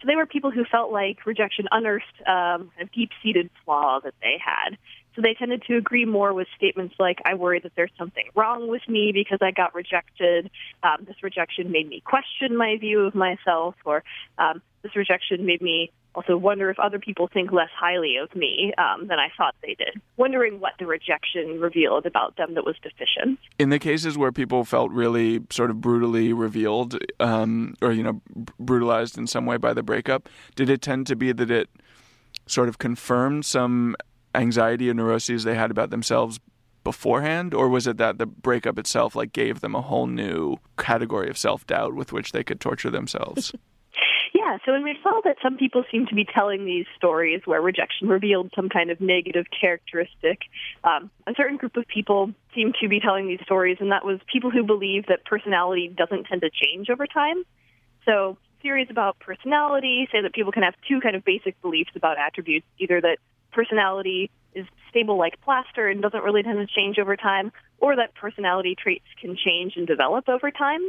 So 0.00 0.06
they 0.06 0.16
were 0.16 0.26
people 0.26 0.50
who 0.50 0.64
felt 0.64 0.90
like 0.90 1.24
rejection 1.26 1.66
unearthed 1.70 2.20
um, 2.26 2.70
a 2.80 2.86
deep-seated 2.92 3.50
flaw 3.64 4.00
that 4.00 4.14
they 4.20 4.36
had. 4.44 4.76
So 5.14 5.22
they 5.22 5.34
tended 5.34 5.62
to 5.68 5.76
agree 5.76 6.06
more 6.06 6.32
with 6.32 6.48
statements 6.56 6.94
like, 6.98 7.20
I 7.24 7.34
worry 7.34 7.60
that 7.60 7.72
there's 7.76 7.92
something 7.98 8.24
wrong 8.34 8.68
with 8.68 8.82
me 8.88 9.12
because 9.12 9.38
I 9.42 9.50
got 9.50 9.74
rejected. 9.74 10.50
Um, 10.82 11.04
this 11.06 11.22
rejection 11.22 11.70
made 11.70 11.88
me 11.88 12.02
question 12.04 12.56
my 12.56 12.76
view 12.78 13.00
of 13.02 13.14
myself, 13.14 13.74
or 13.84 14.02
um, 14.38 14.62
this 14.82 14.96
rejection 14.96 15.46
made 15.46 15.62
me 15.62 15.92
also 16.14 16.36
wonder 16.36 16.70
if 16.70 16.78
other 16.78 16.98
people 16.98 17.28
think 17.32 17.52
less 17.52 17.70
highly 17.74 18.16
of 18.16 18.34
me 18.34 18.72
um, 18.78 19.06
than 19.08 19.18
I 19.18 19.28
thought 19.36 19.54
they 19.62 19.74
did, 19.74 20.00
wondering 20.16 20.60
what 20.60 20.72
the 20.78 20.86
rejection 20.86 21.60
revealed 21.60 22.06
about 22.06 22.36
them 22.36 22.54
that 22.54 22.64
was 22.64 22.76
deficient. 22.82 23.38
In 23.58 23.70
the 23.70 23.78
cases 23.78 24.18
where 24.18 24.32
people 24.32 24.64
felt 24.64 24.90
really 24.90 25.40
sort 25.50 25.70
of 25.70 25.80
brutally 25.80 26.32
revealed 26.32 26.98
um, 27.20 27.74
or, 27.80 27.92
you 27.92 28.02
know, 28.02 28.20
brutalized 28.58 29.16
in 29.16 29.26
some 29.26 29.46
way 29.46 29.56
by 29.56 29.72
the 29.72 29.82
breakup, 29.82 30.28
did 30.54 30.68
it 30.68 30.82
tend 30.82 31.06
to 31.06 31.16
be 31.16 31.32
that 31.32 31.50
it 31.50 31.70
sort 32.46 32.68
of 32.68 32.78
confirmed 32.78 33.44
some 33.44 33.96
anxiety 34.34 34.90
or 34.90 34.94
neuroses 34.94 35.44
they 35.44 35.54
had 35.54 35.70
about 35.70 35.90
themselves 35.90 36.40
beforehand? 36.84 37.54
Or 37.54 37.68
was 37.68 37.86
it 37.86 37.96
that 37.98 38.18
the 38.18 38.26
breakup 38.26 38.78
itself 38.78 39.14
like 39.14 39.32
gave 39.32 39.60
them 39.60 39.74
a 39.74 39.80
whole 39.80 40.06
new 40.06 40.56
category 40.76 41.30
of 41.30 41.38
self-doubt 41.38 41.94
with 41.94 42.12
which 42.12 42.32
they 42.32 42.44
could 42.44 42.60
torture 42.60 42.90
themselves 42.90 43.52
yeah 44.34 44.58
so 44.64 44.72
when 44.72 44.82
we 44.82 44.96
saw 45.02 45.20
that 45.24 45.36
some 45.42 45.56
people 45.56 45.84
seem 45.90 46.06
to 46.06 46.14
be 46.14 46.24
telling 46.24 46.64
these 46.64 46.86
stories 46.96 47.42
where 47.44 47.60
rejection 47.60 48.08
revealed 48.08 48.50
some 48.54 48.68
kind 48.68 48.90
of 48.90 49.00
negative 49.00 49.46
characteristic 49.58 50.40
um, 50.84 51.10
a 51.26 51.32
certain 51.36 51.56
group 51.56 51.76
of 51.76 51.86
people 51.86 52.32
seem 52.54 52.72
to 52.80 52.88
be 52.88 53.00
telling 53.00 53.26
these 53.26 53.40
stories 53.44 53.78
and 53.80 53.92
that 53.92 54.04
was 54.04 54.18
people 54.30 54.50
who 54.50 54.64
believe 54.64 55.06
that 55.06 55.24
personality 55.24 55.88
doesn't 55.88 56.24
tend 56.24 56.40
to 56.40 56.50
change 56.50 56.88
over 56.90 57.06
time 57.06 57.42
so 58.04 58.36
theories 58.60 58.88
about 58.90 59.18
personality 59.18 60.08
say 60.12 60.22
that 60.22 60.32
people 60.32 60.52
can 60.52 60.62
have 60.62 60.74
two 60.88 61.00
kind 61.00 61.16
of 61.16 61.24
basic 61.24 61.60
beliefs 61.62 61.90
about 61.96 62.18
attributes 62.18 62.66
either 62.78 63.00
that 63.00 63.18
personality 63.52 64.30
is 64.54 64.66
stable 64.90 65.18
like 65.18 65.40
plaster 65.40 65.88
and 65.88 66.02
doesn't 66.02 66.22
really 66.22 66.42
tend 66.42 66.58
to 66.58 66.66
change 66.66 66.98
over 66.98 67.16
time, 67.16 67.52
or 67.78 67.96
that 67.96 68.14
personality 68.14 68.76
traits 68.80 69.04
can 69.20 69.36
change 69.36 69.74
and 69.76 69.86
develop 69.86 70.28
over 70.28 70.50
time. 70.50 70.80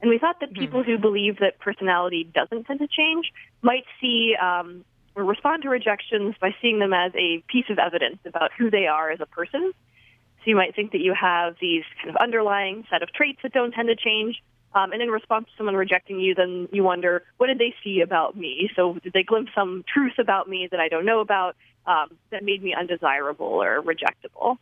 And 0.00 0.10
we 0.10 0.18
thought 0.18 0.40
that 0.40 0.52
people 0.54 0.82
who 0.82 0.96
believe 0.96 1.38
that 1.40 1.58
personality 1.58 2.24
doesn't 2.24 2.64
tend 2.64 2.80
to 2.80 2.88
change 2.88 3.32
might 3.60 3.84
see 4.00 4.34
um, 4.40 4.84
or 5.14 5.24
respond 5.24 5.62
to 5.64 5.68
rejections 5.68 6.34
by 6.40 6.54
seeing 6.62 6.78
them 6.78 6.94
as 6.94 7.12
a 7.14 7.44
piece 7.48 7.66
of 7.68 7.78
evidence 7.78 8.18
about 8.24 8.50
who 8.56 8.70
they 8.70 8.86
are 8.86 9.10
as 9.10 9.20
a 9.20 9.26
person. 9.26 9.72
So 9.74 10.44
you 10.46 10.56
might 10.56 10.74
think 10.74 10.92
that 10.92 11.00
you 11.00 11.12
have 11.12 11.56
these 11.60 11.84
kind 11.98 12.08
of 12.08 12.16
underlying 12.16 12.86
set 12.90 13.02
of 13.02 13.12
traits 13.12 13.40
that 13.42 13.52
don't 13.52 13.72
tend 13.72 13.88
to 13.88 13.96
change. 13.96 14.42
Um, 14.72 14.92
and 14.92 15.02
in 15.02 15.10
response 15.10 15.46
to 15.46 15.52
someone 15.58 15.74
rejecting 15.74 16.18
you, 16.18 16.34
then 16.34 16.68
you 16.72 16.82
wonder, 16.82 17.24
what 17.36 17.48
did 17.48 17.58
they 17.58 17.74
see 17.84 18.00
about 18.00 18.36
me? 18.36 18.70
So 18.76 18.94
did 19.02 19.12
they 19.12 19.24
glimpse 19.24 19.50
some 19.54 19.84
truth 19.92 20.14
about 20.18 20.48
me 20.48 20.68
that 20.70 20.80
I 20.80 20.88
don't 20.88 21.04
know 21.04 21.20
about? 21.20 21.56
um, 21.86 22.16
that 22.30 22.44
made 22.44 22.62
me 22.62 22.74
undesirable 22.78 23.46
or 23.46 23.82
rejectable. 23.82 24.58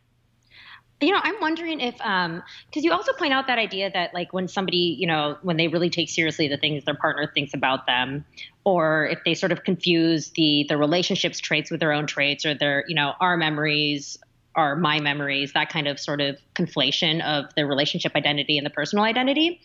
You 1.01 1.13
know, 1.13 1.19
I'm 1.23 1.39
wondering 1.39 1.79
if, 1.79 1.95
um, 2.01 2.43
because 2.67 2.83
you 2.83 2.91
also 2.91 3.13
point 3.13 3.31
out 3.31 3.47
that 3.47 3.57
idea 3.57 3.89
that, 3.89 4.13
like, 4.13 4.33
when 4.33 4.49
somebody, 4.49 4.97
you 4.99 5.07
know, 5.07 5.37
when 5.43 5.55
they 5.55 5.69
really 5.69 5.89
take 5.89 6.09
seriously 6.09 6.49
the 6.49 6.57
things 6.57 6.83
their 6.83 6.95
partner 6.95 7.31
thinks 7.33 7.53
about 7.53 7.87
them, 7.87 8.25
or 8.65 9.07
if 9.07 9.19
they 9.23 9.33
sort 9.33 9.53
of 9.53 9.63
confuse 9.63 10.31
the 10.31 10.65
the 10.67 10.75
relationships 10.75 11.39
traits 11.39 11.71
with 11.71 11.79
their 11.79 11.93
own 11.93 12.05
traits, 12.05 12.45
or 12.45 12.53
their, 12.53 12.83
you 12.89 12.95
know, 12.95 13.13
our 13.21 13.37
memories 13.37 14.17
are 14.55 14.75
my 14.75 14.99
memories, 14.99 15.53
that 15.53 15.69
kind 15.69 15.87
of 15.87 15.97
sort 15.97 16.19
of 16.19 16.37
conflation 16.53 17.23
of 17.23 17.45
the 17.55 17.65
relationship 17.65 18.11
identity 18.15 18.57
and 18.57 18.65
the 18.65 18.69
personal 18.69 19.05
identity. 19.05 19.61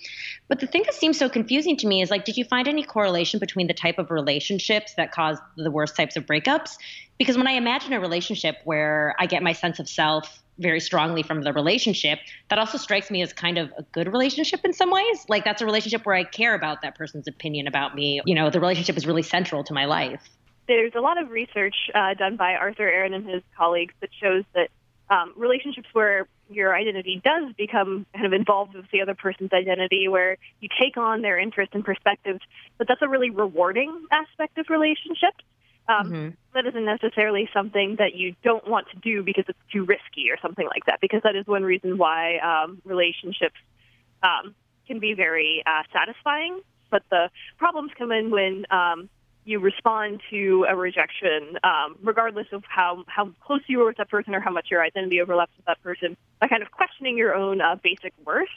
But 0.47 0.61
the 0.61 0.69
thing 0.69 0.83
that 0.85 0.95
seems 0.95 1.19
so 1.19 1.29
confusing 1.29 1.77
to 1.79 1.89
me 1.89 2.01
is 2.01 2.13
like, 2.13 2.25
did 2.25 2.37
you 2.37 2.45
find 2.45 2.69
any 2.69 2.85
correlation 2.85 3.41
between 3.41 3.67
the 3.67 3.75
type 3.75 3.99
of 3.99 4.13
relationships 4.13 4.95
that 4.97 5.11
cause 5.11 5.39
the 5.57 5.71
worst 5.71 5.97
types 5.97 6.17
of 6.17 6.27
breakups? 6.27 6.77
Because 7.19 7.37
when 7.37 7.49
I 7.49 7.53
imagine 7.53 7.93
a 7.93 7.99
relationship 7.99 8.59
where 8.65 9.17
I 9.19 9.27
get 9.27 9.43
my 9.43 9.53
sense 9.53 9.81
of 9.81 9.89
self 9.89 10.44
very 10.59 10.81
strongly 10.81 11.23
from 11.23 11.43
the 11.43 11.53
relationship, 11.53 12.19
that 12.49 12.59
also 12.59 12.79
strikes 12.79 13.11
me 13.11 13.23
as 13.23 13.33
kind 13.33 13.59
of 13.59 13.73
a 13.77 13.83
good 13.93 14.07
relationship 14.13 14.61
in 14.65 14.73
some 14.73 14.91
ways. 14.91 15.25
Like 15.29 15.45
that's 15.45 15.63
a 15.63 15.67
relationship 15.67 16.07
where 16.07 16.15
I 16.15 16.25
care 16.25 16.55
about 16.55 16.83
that 16.83 16.97
person's 16.97 17.27
opinion 17.27 17.67
about 17.67 17.95
me. 17.95 18.21
You 18.25 18.35
know, 18.35 18.51
the 18.51 18.61
relationship 18.61 18.97
is 18.97 19.07
really 19.07 19.23
central 19.23 19.65
to 19.65 19.75
my 19.75 19.87
life 19.87 20.23
there's 20.67 20.93
a 20.95 21.01
lot 21.01 21.21
of 21.21 21.31
research 21.31 21.75
uh, 21.95 22.15
done 22.15 22.37
by 22.37 22.55
Arthur 22.55 22.89
Aron 22.89 23.15
and 23.15 23.29
his 23.29 23.43
colleagues 23.57 23.95
that 24.01 24.11
shows 24.21 24.45
that 24.55 24.71
um, 25.11 25.33
relationships 25.37 25.89
where 25.93 26.27
your 26.51 26.75
identity 26.75 27.21
does 27.23 27.53
become 27.57 28.07
kind 28.15 28.27
of 28.27 28.33
involved 28.33 28.75
with 28.75 28.87
the 28.91 29.03
other 29.03 29.15
person's 29.15 29.53
identity, 29.53 30.09
where 30.09 30.37
you 30.61 30.69
take 30.81 30.97
on 30.97 31.23
their 31.23 31.39
interests 31.39 31.75
and 31.75 31.85
perspectives, 31.85 32.41
but 32.79 32.89
that's 32.89 33.03
a 33.03 33.09
really 33.09 33.31
rewarding 33.31 34.07
aspect 34.11 34.59
of 34.59 34.67
relationships. 34.69 35.45
Um, 35.87 36.07
mm-hmm. 36.07 36.29
That 36.55 36.67
isn't 36.67 36.85
necessarily 36.85 37.49
something 37.53 37.97
that 37.99 38.15
you 38.15 38.35
don't 38.43 38.67
want 38.69 38.89
to 38.91 38.97
do 38.99 39.23
because 39.23 39.45
it's 39.49 39.59
too 39.73 39.85
risky 39.85 40.31
or 40.31 40.39
something 40.41 40.67
like 40.67 40.87
that, 40.87 41.01
because 41.01 41.23
that 41.25 41.37
is 41.37 41.47
one 41.47 41.63
reason 41.63 41.99
why 41.99 42.39
um, 42.39 42.81
relationships 42.85 43.57
um, 44.23 44.55
can 44.87 44.99
be 44.99 45.15
very 45.15 45.63
uh, 45.67 45.83
satisfying. 45.93 46.61
But 46.91 47.03
the 47.11 47.29
problems 47.59 47.91
come 47.99 48.13
in 48.13 48.31
when 48.31 48.65
um, 48.71 49.11
you 49.45 49.59
respond 49.59 50.23
to 50.31 50.65
a 50.69 50.77
rejection, 50.77 51.59
um, 51.65 51.97
regardless 52.03 52.47
of 52.53 52.63
how, 52.67 53.05
how 53.09 53.33
close 53.45 53.61
you 53.67 53.79
were 53.79 53.87
with 53.87 53.97
that 53.99 54.09
person 54.09 54.35
or 54.35 54.41
how 54.41 54.53
much 54.53 54.69
your 54.71 54.83
identity 54.83 55.21
overlaps 55.21 55.53
with 55.57 55.67
that 55.67 55.83
person, 55.83 56.17
by 56.41 56.49
kind 56.49 56.63
of 56.63 56.71
questioning 56.71 57.19
your 57.19 57.35
own 57.35 57.61
uh, 57.61 57.77
basic 57.83 58.15
worth. 58.25 58.49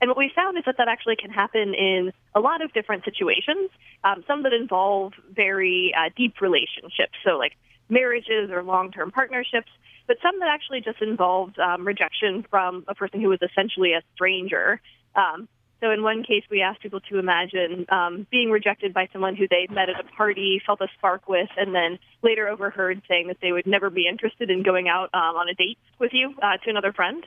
And 0.00 0.08
what 0.10 0.18
we 0.18 0.30
found 0.34 0.58
is 0.58 0.64
that 0.66 0.76
that 0.78 0.88
actually 0.88 1.16
can 1.16 1.30
happen 1.30 1.74
in 1.74 2.12
a 2.34 2.40
lot 2.40 2.62
of 2.62 2.72
different 2.72 3.04
situations, 3.04 3.70
um, 4.02 4.24
some 4.26 4.42
that 4.42 4.52
involve 4.52 5.12
very 5.32 5.94
uh, 5.96 6.10
deep 6.16 6.40
relationships, 6.40 7.14
so 7.24 7.38
like 7.38 7.56
marriages 7.88 8.50
or 8.50 8.62
long-term 8.62 9.10
partnerships, 9.12 9.70
but 10.06 10.16
some 10.22 10.38
that 10.40 10.48
actually 10.48 10.80
just 10.80 11.00
involved 11.00 11.58
um, 11.58 11.86
rejection 11.86 12.44
from 12.50 12.84
a 12.88 12.94
person 12.94 13.20
who 13.20 13.28
was 13.28 13.38
essentially 13.40 13.92
a 13.92 14.02
stranger. 14.14 14.80
Um, 15.14 15.48
so 15.80 15.90
in 15.90 16.02
one 16.02 16.22
case, 16.22 16.44
we 16.50 16.62
asked 16.62 16.80
people 16.80 17.00
to 17.00 17.18
imagine 17.18 17.84
um, 17.90 18.26
being 18.30 18.50
rejected 18.50 18.94
by 18.94 19.08
someone 19.12 19.36
who 19.36 19.46
they 19.48 19.66
met 19.70 19.90
at 19.90 20.00
a 20.00 20.04
party, 20.04 20.62
felt 20.64 20.80
a 20.80 20.88
spark 20.96 21.28
with, 21.28 21.48
and 21.56 21.74
then 21.74 21.98
later 22.22 22.48
overheard 22.48 23.02
saying 23.08 23.28
that 23.28 23.38
they 23.42 23.52
would 23.52 23.66
never 23.66 23.90
be 23.90 24.08
interested 24.08 24.50
in 24.50 24.62
going 24.62 24.88
out 24.88 25.10
um, 25.12 25.36
on 25.36 25.48
a 25.48 25.54
date 25.54 25.78
with 25.98 26.12
you 26.12 26.34
uh, 26.42 26.56
to 26.58 26.70
another 26.70 26.92
friend. 26.92 27.26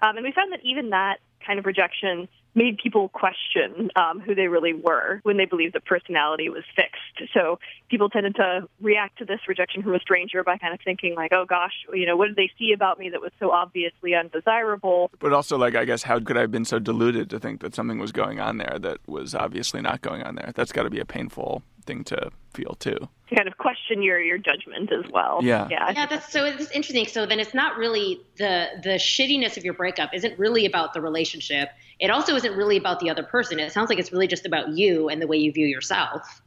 Um, 0.00 0.16
and 0.16 0.24
we 0.24 0.32
found 0.32 0.52
that 0.52 0.60
even 0.64 0.90
that 0.90 1.18
kind 1.44 1.58
of 1.58 1.66
rejection 1.66 2.28
made 2.54 2.78
people 2.78 3.08
question 3.08 3.90
um, 3.96 4.20
who 4.20 4.34
they 4.34 4.48
really 4.48 4.72
were 4.72 5.20
when 5.22 5.36
they 5.36 5.44
believed 5.44 5.74
that 5.74 5.84
personality 5.84 6.48
was 6.48 6.64
fixed. 6.74 7.32
So 7.32 7.58
people 7.88 8.08
tended 8.08 8.34
to 8.36 8.68
react 8.80 9.18
to 9.18 9.24
this 9.24 9.40
rejection 9.46 9.82
from 9.82 9.94
a 9.94 10.00
stranger 10.00 10.42
by 10.42 10.58
kind 10.58 10.74
of 10.74 10.80
thinking 10.84 11.14
like, 11.14 11.32
"Oh 11.32 11.44
gosh, 11.44 11.72
you 11.92 12.06
know, 12.06 12.16
what 12.16 12.26
did 12.26 12.36
they 12.36 12.50
see 12.58 12.72
about 12.72 12.98
me 12.98 13.10
that 13.10 13.20
was 13.20 13.32
so 13.38 13.50
obviously 13.50 14.14
undesirable?" 14.14 15.10
But 15.20 15.32
also, 15.32 15.56
like, 15.56 15.74
I 15.74 15.84
guess, 15.84 16.02
how 16.02 16.20
could 16.20 16.36
I 16.36 16.42
have 16.42 16.50
been 16.50 16.64
so 16.64 16.78
deluded 16.78 17.30
to 17.30 17.38
think 17.38 17.60
that 17.60 17.74
something 17.74 17.98
was 17.98 18.12
going 18.12 18.40
on 18.40 18.58
there 18.58 18.78
that 18.80 18.98
was 19.06 19.34
obviously 19.34 19.80
not 19.80 20.00
going 20.00 20.22
on 20.22 20.34
there? 20.34 20.52
That's 20.54 20.72
got 20.72 20.84
to 20.84 20.90
be 20.90 21.00
a 21.00 21.04
painful 21.04 21.62
thing 21.88 22.04
to 22.04 22.30
feel 22.52 22.76
too. 22.78 23.08
To 23.28 23.34
kind 23.34 23.48
of 23.48 23.56
question 23.58 24.02
your 24.02 24.20
your 24.20 24.38
judgment 24.38 24.92
as 24.92 25.10
well. 25.10 25.40
Yeah. 25.42 25.66
Yeah. 25.70 25.90
Yeah. 25.90 26.06
That's 26.06 26.30
so 26.30 26.44
it's 26.44 26.70
interesting. 26.70 27.06
So 27.06 27.26
then 27.26 27.40
it's 27.40 27.54
not 27.54 27.76
really 27.76 28.20
the 28.36 28.68
the 28.82 28.90
shittiness 28.90 29.56
of 29.56 29.64
your 29.64 29.74
breakup 29.74 30.14
isn't 30.14 30.38
really 30.38 30.66
about 30.66 30.94
the 30.94 31.00
relationship 31.00 31.70
it 32.00 32.10
also 32.10 32.34
isn't 32.36 32.56
really 32.56 32.76
about 32.76 33.00
the 33.00 33.10
other 33.10 33.22
person. 33.22 33.58
It 33.58 33.72
sounds 33.72 33.90
like 33.90 33.98
it's 33.98 34.12
really 34.12 34.26
just 34.26 34.46
about 34.46 34.70
you 34.70 35.08
and 35.08 35.20
the 35.20 35.26
way 35.26 35.36
you 35.36 35.52
view 35.52 35.66
yourself. 35.66 36.42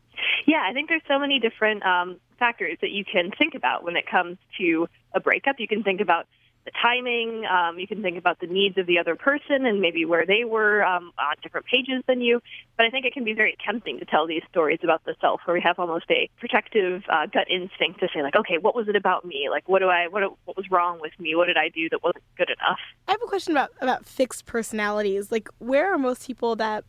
Yeah, 0.46 0.64
I 0.68 0.74
think 0.74 0.90
there's 0.90 1.02
so 1.08 1.20
many 1.20 1.40
different 1.40 1.84
um, 1.86 2.18
factors 2.40 2.78
that 2.82 2.92
you 2.92 3.04
can 3.04 3.32
think 3.38 3.56
about 3.56 3.84
when 3.84 3.96
it 3.96 4.06
comes 4.10 4.38
to 4.60 4.88
a 5.14 5.20
breakup. 5.20 5.60
You 5.60 5.68
can 5.68 5.84
think 5.84 6.02
about 6.02 6.28
the 6.66 6.72
timing. 6.82 7.46
Um, 7.46 7.80
you 7.80 7.88
can 7.88 8.02
think 8.02 8.18
about 8.18 8.40
the 8.40 8.48
needs 8.48 8.78
of 8.78 8.86
the 8.86 9.00
other 9.00 9.16
person 9.16 9.66
and 9.66 9.82
maybe 9.82 10.06
where 10.06 10.26
they 10.26 10.44
were 10.44 10.84
um, 10.84 11.12
on 11.18 11.36
different 11.42 11.66
pages 11.66 12.04
than 12.08 12.22
you. 12.22 12.42
But 12.78 12.86
I 12.86 12.90
think 12.90 13.06
it 13.06 13.14
can 13.14 13.24
be 13.24 13.34
very 13.34 13.58
tempting 13.66 14.00
to 14.00 14.06
tell 14.06 14.28
these 14.28 14.44
stories 14.50 14.80
about 14.84 15.04
the 15.06 15.16
self, 15.22 15.42
where 15.46 15.54
we 15.54 15.62
have 15.62 15.80
almost 15.80 16.06
a 16.10 16.30
protective 16.40 17.04
uh, 17.10 17.26
gut 17.28 17.48
instinct 17.50 18.00
to 18.00 18.08
say, 18.14 18.22
like, 18.22 18.36
okay, 18.36 18.58
what 18.58 18.76
was 18.76 18.88
it 18.88 18.96
about 18.96 19.26
me? 19.26 19.48
Like, 19.50 19.68
what 19.68 19.80
do 19.80 19.88
I, 19.88 20.08
what, 20.08 20.24
what 20.46 20.58
was 20.58 20.70
wrong 20.70 21.00
with 21.02 21.14
me? 21.20 21.36
What 21.36 21.46
did 21.46 21.58
I 21.58 21.70
do 21.70 21.90
that 21.90 22.04
wasn't 22.04 22.24
good 22.38 22.50
enough? 22.50 22.80
I 23.08 23.12
have 23.12 23.22
a 23.24 23.28
question 23.28 23.54
about 23.54 23.72
about 23.82 24.06
fixed 24.06 24.46
personalities. 24.46 25.32
Like, 25.32 25.50
where 25.60 25.94
are 25.94 25.98
most 25.98 26.28
people 26.28 26.56
that 26.58 26.86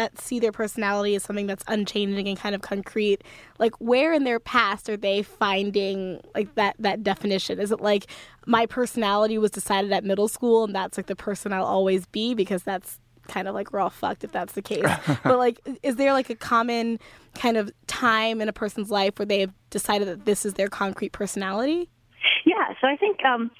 that 0.00 0.18
see 0.18 0.40
their 0.40 0.50
personality 0.50 1.14
as 1.14 1.22
something 1.22 1.46
that's 1.46 1.62
unchanging 1.66 2.26
and 2.26 2.38
kind 2.38 2.54
of 2.54 2.62
concrete 2.62 3.22
like 3.58 3.74
where 3.80 4.14
in 4.14 4.24
their 4.24 4.40
past 4.40 4.88
are 4.88 4.96
they 4.96 5.22
finding 5.22 6.20
like 6.34 6.54
that 6.54 6.74
that 6.78 7.02
definition? 7.02 7.60
Is 7.60 7.70
it 7.70 7.80
like 7.80 8.06
my 8.46 8.64
personality 8.64 9.36
was 9.36 9.50
decided 9.50 9.92
at 9.92 10.02
middle 10.02 10.28
school 10.28 10.64
and 10.64 10.74
that's 10.74 10.96
like 10.96 11.06
the 11.06 11.16
person 11.16 11.52
i'll 11.52 11.66
always 11.66 12.06
be? 12.06 12.34
Because 12.34 12.62
that's 12.62 12.98
kind 13.28 13.46
of 13.46 13.54
like 13.54 13.72
we're 13.72 13.80
all 13.80 13.90
fucked 13.90 14.24
if 14.24 14.32
that's 14.32 14.54
the 14.54 14.62
case. 14.62 14.86
But 15.22 15.36
like 15.38 15.60
is 15.82 15.96
there 15.96 16.14
like 16.14 16.30
a 16.30 16.34
common 16.34 16.98
kind 17.34 17.58
of 17.58 17.70
time 17.86 18.40
in 18.40 18.48
a 18.48 18.54
person's 18.54 18.90
life 18.90 19.18
where 19.18 19.26
they 19.26 19.40
have 19.40 19.52
decided 19.68 20.08
that 20.08 20.24
this 20.24 20.46
is 20.46 20.54
their 20.54 20.68
concrete 20.68 21.12
personality? 21.12 21.90
Yeah 22.46 22.72
so 22.80 22.86
i 22.86 22.96
think 22.96 23.22
um 23.24 23.50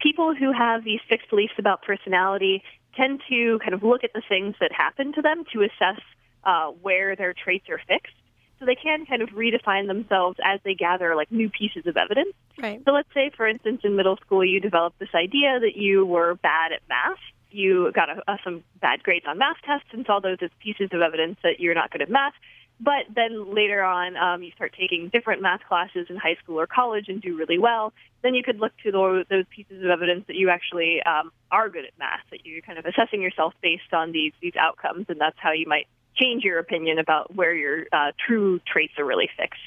people 0.00 0.34
who 0.34 0.52
have 0.52 0.84
these 0.84 1.00
fixed 1.06 1.28
beliefs 1.28 1.52
about 1.58 1.82
personality 1.82 2.62
tend 2.96 3.20
to 3.28 3.58
kind 3.60 3.74
of 3.74 3.82
look 3.82 4.04
at 4.04 4.12
the 4.12 4.22
things 4.28 4.54
that 4.60 4.72
happen 4.72 5.12
to 5.14 5.22
them 5.22 5.44
to 5.52 5.62
assess 5.62 6.00
uh, 6.44 6.68
where 6.82 7.16
their 7.16 7.34
traits 7.34 7.68
are 7.68 7.80
fixed. 7.86 8.14
So 8.58 8.66
they 8.66 8.74
can 8.74 9.06
kind 9.06 9.22
of 9.22 9.30
redefine 9.30 9.86
themselves 9.86 10.36
as 10.44 10.60
they 10.64 10.74
gather 10.74 11.16
like 11.16 11.32
new 11.32 11.48
pieces 11.48 11.86
of 11.86 11.96
evidence. 11.96 12.34
Right. 12.58 12.82
So 12.84 12.92
let's 12.92 13.08
say, 13.14 13.30
for 13.34 13.48
instance, 13.48 13.80
in 13.84 13.96
middle 13.96 14.18
school, 14.18 14.44
you 14.44 14.60
developed 14.60 14.98
this 14.98 15.14
idea 15.14 15.58
that 15.60 15.76
you 15.76 16.04
were 16.04 16.34
bad 16.34 16.72
at 16.72 16.80
math. 16.88 17.18
You 17.50 17.90
got 17.92 18.10
a, 18.10 18.22
a, 18.30 18.38
some 18.44 18.62
bad 18.80 19.02
grades 19.02 19.24
on 19.26 19.38
math 19.38 19.56
tests 19.64 19.88
and 19.92 20.04
saw 20.04 20.20
those 20.20 20.38
as 20.42 20.50
pieces 20.62 20.90
of 20.92 21.00
evidence 21.00 21.38
that 21.42 21.58
you're 21.58 21.74
not 21.74 21.90
good 21.90 22.02
at 22.02 22.10
math. 22.10 22.34
But 22.82 23.04
then 23.14 23.54
later 23.54 23.82
on, 23.82 24.16
um, 24.16 24.42
you 24.42 24.52
start 24.52 24.74
taking 24.78 25.10
different 25.10 25.42
math 25.42 25.60
classes 25.68 26.06
in 26.08 26.16
high 26.16 26.36
school 26.42 26.58
or 26.58 26.66
college 26.66 27.08
and 27.08 27.20
do 27.20 27.36
really 27.36 27.58
well. 27.58 27.92
Then 28.22 28.34
you 28.34 28.42
could 28.42 28.58
look 28.58 28.72
to 28.84 28.90
those, 28.90 29.26
those 29.28 29.44
pieces 29.54 29.84
of 29.84 29.90
evidence 29.90 30.24
that 30.28 30.36
you 30.36 30.48
actually 30.48 31.02
um, 31.02 31.30
are 31.50 31.68
good 31.68 31.84
at 31.84 31.92
math, 31.98 32.22
that 32.30 32.46
you're 32.46 32.62
kind 32.62 32.78
of 32.78 32.86
assessing 32.86 33.20
yourself 33.20 33.52
based 33.62 33.92
on 33.92 34.12
these 34.12 34.32
these 34.40 34.56
outcomes, 34.58 35.06
and 35.08 35.20
that's 35.20 35.36
how 35.38 35.52
you 35.52 35.66
might 35.66 35.88
change 36.16 36.42
your 36.42 36.58
opinion 36.58 36.98
about 36.98 37.34
where 37.34 37.54
your 37.54 37.84
uh, 37.92 38.12
true 38.26 38.60
traits 38.66 38.94
are 38.98 39.04
really 39.04 39.28
fixed. 39.36 39.60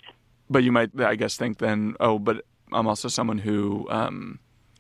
But 0.50 0.64
you 0.64 0.72
might, 0.72 1.00
I 1.00 1.16
guess, 1.16 1.38
think 1.38 1.60
then, 1.60 1.96
oh, 2.00 2.20
but 2.20 2.46
I'm 2.72 2.88
also 2.88 3.08
someone 3.08 3.40
who 3.40 3.88
um, 3.90 4.40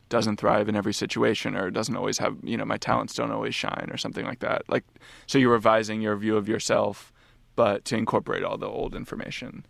doesn't 0.09 0.37
thrive 0.37 0.69
in 0.69 0.75
every 0.75 0.93
situation 0.93 1.55
or 1.55 1.71
doesn't 1.71 1.95
always 1.95 2.17
have, 2.17 2.37
you 2.43 2.57
know, 2.57 2.65
my 2.65 2.77
talents 2.77 3.13
don't 3.13 3.31
always 3.31 3.55
shine 3.55 3.89
or 3.91 3.97
something 3.97 4.25
like 4.25 4.39
that. 4.39 4.63
Like, 4.67 4.83
so 5.25 5.37
you're 5.37 5.51
revising 5.51 6.01
your 6.01 6.15
view 6.15 6.35
of 6.35 6.47
yourself 6.47 7.13
but 7.55 7.85
to 7.85 7.97
incorporate 7.97 8.43
all 8.43 8.57
the 8.57 8.67
old 8.67 8.95
information. 8.95 9.65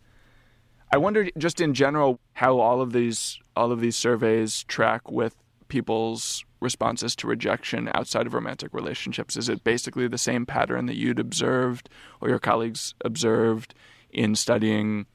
I 0.92 0.98
wondered 0.98 1.32
just 1.38 1.60
in 1.60 1.74
general 1.74 2.20
how 2.34 2.60
all 2.60 2.82
of 2.82 2.94
these 2.94 3.40
all 3.56 3.72
of 3.72 3.82
these 3.82 3.96
surveys 3.96 4.64
track 4.66 5.10
with 5.10 5.36
people's 5.68 6.46
responses 6.60 7.16
to 7.16 7.28
rejection 7.28 7.90
outside 7.96 8.28
of 8.28 8.34
romantic 8.34 8.74
relationships. 8.74 9.36
Is 9.36 9.50
it 9.50 9.64
basically 9.64 10.08
the 10.08 10.18
same 10.18 10.46
pattern 10.46 10.86
that 10.86 10.96
you'd 10.96 11.20
observed 11.20 11.90
or 12.22 12.30
your 12.30 12.40
colleagues 12.40 12.94
observed 13.04 13.74
in 14.12 14.36
studying 14.36 15.08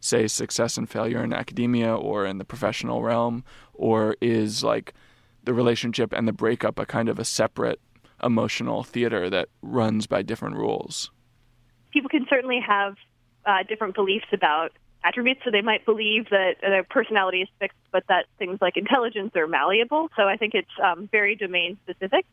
say 0.00 0.28
success 0.28 0.76
and 0.76 0.88
failure 0.88 1.24
in 1.24 1.32
academia 1.32 1.94
or 1.94 2.26
in 2.26 2.38
the 2.38 2.44
professional 2.44 3.02
realm 3.02 3.42
or 3.72 4.16
is 4.20 4.62
like 4.62 4.94
the 5.42 5.54
relationship 5.54 6.12
and 6.12 6.28
the 6.28 6.32
breakup 6.32 6.78
a 6.78 6.86
kind 6.86 7.08
of 7.08 7.18
a 7.18 7.24
separate 7.24 7.80
emotional 8.22 8.84
theater 8.84 9.28
that 9.28 9.48
runs 9.62 10.06
by 10.06 10.22
different 10.22 10.56
rules? 10.56 11.10
People 11.94 12.10
can 12.10 12.26
certainly 12.28 12.60
have 12.60 12.96
uh, 13.46 13.62
different 13.66 13.94
beliefs 13.94 14.26
about 14.32 14.72
attributes. 15.02 15.40
So 15.44 15.50
they 15.50 15.62
might 15.62 15.86
believe 15.86 16.28
that 16.30 16.56
their 16.60 16.84
personality 16.84 17.42
is 17.42 17.48
fixed, 17.58 17.78
but 17.92 18.04
that 18.08 18.26
things 18.38 18.58
like 18.60 18.76
intelligence 18.76 19.32
are 19.36 19.46
malleable. 19.46 20.10
So 20.16 20.24
I 20.24 20.36
think 20.36 20.54
it's 20.54 20.76
um, 20.82 21.08
very 21.10 21.36
domain 21.36 21.78
specific. 21.84 22.26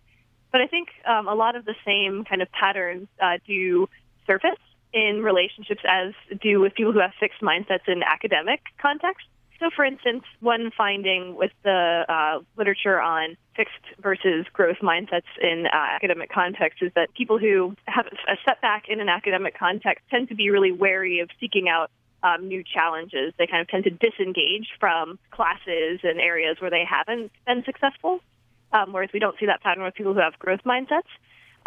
But 0.51 0.61
I 0.61 0.67
think 0.67 0.89
um, 1.05 1.27
a 1.27 1.35
lot 1.35 1.55
of 1.55 1.63
the 1.63 1.75
same 1.85 2.25
kind 2.25 2.41
of 2.41 2.51
patterns 2.51 3.07
uh, 3.21 3.37
do 3.47 3.87
surface 4.27 4.59
in 4.93 5.23
relationships 5.23 5.81
as 5.87 6.13
do 6.41 6.59
with 6.59 6.73
people 6.73 6.91
who 6.91 6.99
have 6.99 7.13
fixed 7.19 7.41
mindsets 7.41 7.87
in 7.87 8.03
academic 8.03 8.61
contexts. 8.81 9.29
So, 9.61 9.69
for 9.75 9.85
instance, 9.85 10.23
one 10.39 10.71
finding 10.75 11.35
with 11.35 11.51
the 11.61 12.03
uh, 12.09 12.39
literature 12.57 12.99
on 12.99 13.37
fixed 13.55 13.85
versus 14.01 14.47
growth 14.53 14.77
mindsets 14.81 15.29
in 15.39 15.67
uh, 15.67 15.77
academic 15.95 16.31
context 16.31 16.79
is 16.81 16.91
that 16.95 17.13
people 17.13 17.37
who 17.37 17.75
have 17.85 18.07
a 18.07 18.35
setback 18.43 18.85
in 18.89 18.99
an 18.99 19.07
academic 19.07 19.55
context 19.55 20.03
tend 20.09 20.29
to 20.29 20.35
be 20.35 20.49
really 20.49 20.71
wary 20.71 21.19
of 21.19 21.29
seeking 21.39 21.69
out 21.69 21.91
um, 22.23 22.47
new 22.47 22.63
challenges. 22.63 23.35
They 23.37 23.45
kind 23.45 23.61
of 23.61 23.67
tend 23.67 23.83
to 23.83 23.91
disengage 23.91 24.67
from 24.79 25.19
classes 25.29 25.99
and 26.01 26.19
areas 26.19 26.57
where 26.59 26.71
they 26.71 26.83
haven't 26.83 27.31
been 27.45 27.63
successful, 27.63 28.19
um, 28.73 28.93
whereas 28.93 29.11
we 29.13 29.19
don't 29.19 29.37
see 29.39 29.45
that 29.45 29.61
pattern 29.61 29.83
with 29.83 29.93
people 29.93 30.15
who 30.15 30.21
have 30.21 30.39
growth 30.39 30.61
mindsets. 30.65 31.11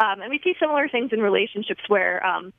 Um, 0.01 0.19
and 0.19 0.29
we 0.29 0.41
see 0.43 0.53
similar 0.59 0.89
things 0.89 1.13
in 1.13 1.21
relationships 1.21 1.81
where 1.87 2.25
um, 2.25 2.51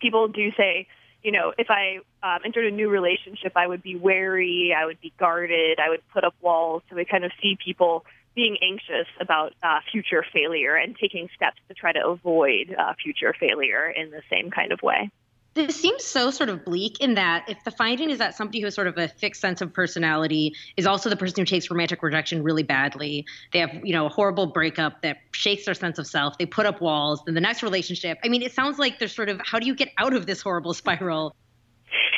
people 0.00 0.28
do 0.28 0.50
say, 0.54 0.86
you 1.26 1.32
know, 1.32 1.52
if 1.58 1.66
I 1.70 1.98
um, 2.22 2.42
entered 2.44 2.66
a 2.66 2.70
new 2.70 2.88
relationship, 2.88 3.54
I 3.56 3.66
would 3.66 3.82
be 3.82 3.96
wary, 3.96 4.72
I 4.72 4.86
would 4.86 5.00
be 5.00 5.12
guarded, 5.18 5.80
I 5.80 5.88
would 5.88 6.08
put 6.12 6.22
up 6.22 6.36
walls. 6.40 6.84
So 6.88 6.94
we 6.94 7.04
kind 7.04 7.24
of 7.24 7.32
see 7.42 7.58
people 7.62 8.04
being 8.36 8.56
anxious 8.62 9.08
about 9.20 9.52
uh, 9.60 9.80
future 9.90 10.24
failure 10.32 10.76
and 10.76 10.94
taking 10.96 11.28
steps 11.34 11.56
to 11.66 11.74
try 11.74 11.90
to 11.90 12.06
avoid 12.06 12.72
uh, 12.78 12.94
future 13.02 13.34
failure 13.40 13.90
in 13.90 14.12
the 14.12 14.22
same 14.30 14.52
kind 14.52 14.70
of 14.70 14.80
way. 14.82 15.10
This 15.56 15.74
seems 15.74 16.04
so 16.04 16.30
sort 16.30 16.50
of 16.50 16.66
bleak 16.66 17.00
in 17.00 17.14
that 17.14 17.46
if 17.48 17.64
the 17.64 17.70
finding 17.70 18.10
is 18.10 18.18
that 18.18 18.36
somebody 18.36 18.60
who 18.60 18.66
has 18.66 18.74
sort 18.74 18.88
of 18.88 18.98
a 18.98 19.08
fixed 19.08 19.40
sense 19.40 19.62
of 19.62 19.72
personality 19.72 20.54
is 20.76 20.86
also 20.86 21.08
the 21.08 21.16
person 21.16 21.36
who 21.38 21.46
takes 21.46 21.70
romantic 21.70 22.02
rejection 22.02 22.42
really 22.42 22.62
badly, 22.62 23.24
they 23.54 23.60
have, 23.60 23.70
you 23.82 23.94
know, 23.94 24.04
a 24.04 24.10
horrible 24.10 24.46
breakup 24.48 25.00
that 25.00 25.16
shakes 25.32 25.64
their 25.64 25.72
sense 25.72 25.98
of 25.98 26.06
self, 26.06 26.36
they 26.36 26.44
put 26.44 26.66
up 26.66 26.82
walls, 26.82 27.22
then 27.24 27.34
the 27.34 27.40
next 27.40 27.62
relationship. 27.62 28.18
I 28.22 28.28
mean, 28.28 28.42
it 28.42 28.52
sounds 28.52 28.78
like 28.78 28.98
there's 28.98 29.14
sort 29.14 29.30
of 29.30 29.40
how 29.42 29.58
do 29.58 29.66
you 29.66 29.74
get 29.74 29.88
out 29.96 30.12
of 30.12 30.26
this 30.26 30.42
horrible 30.42 30.74
spiral? 30.82 31.34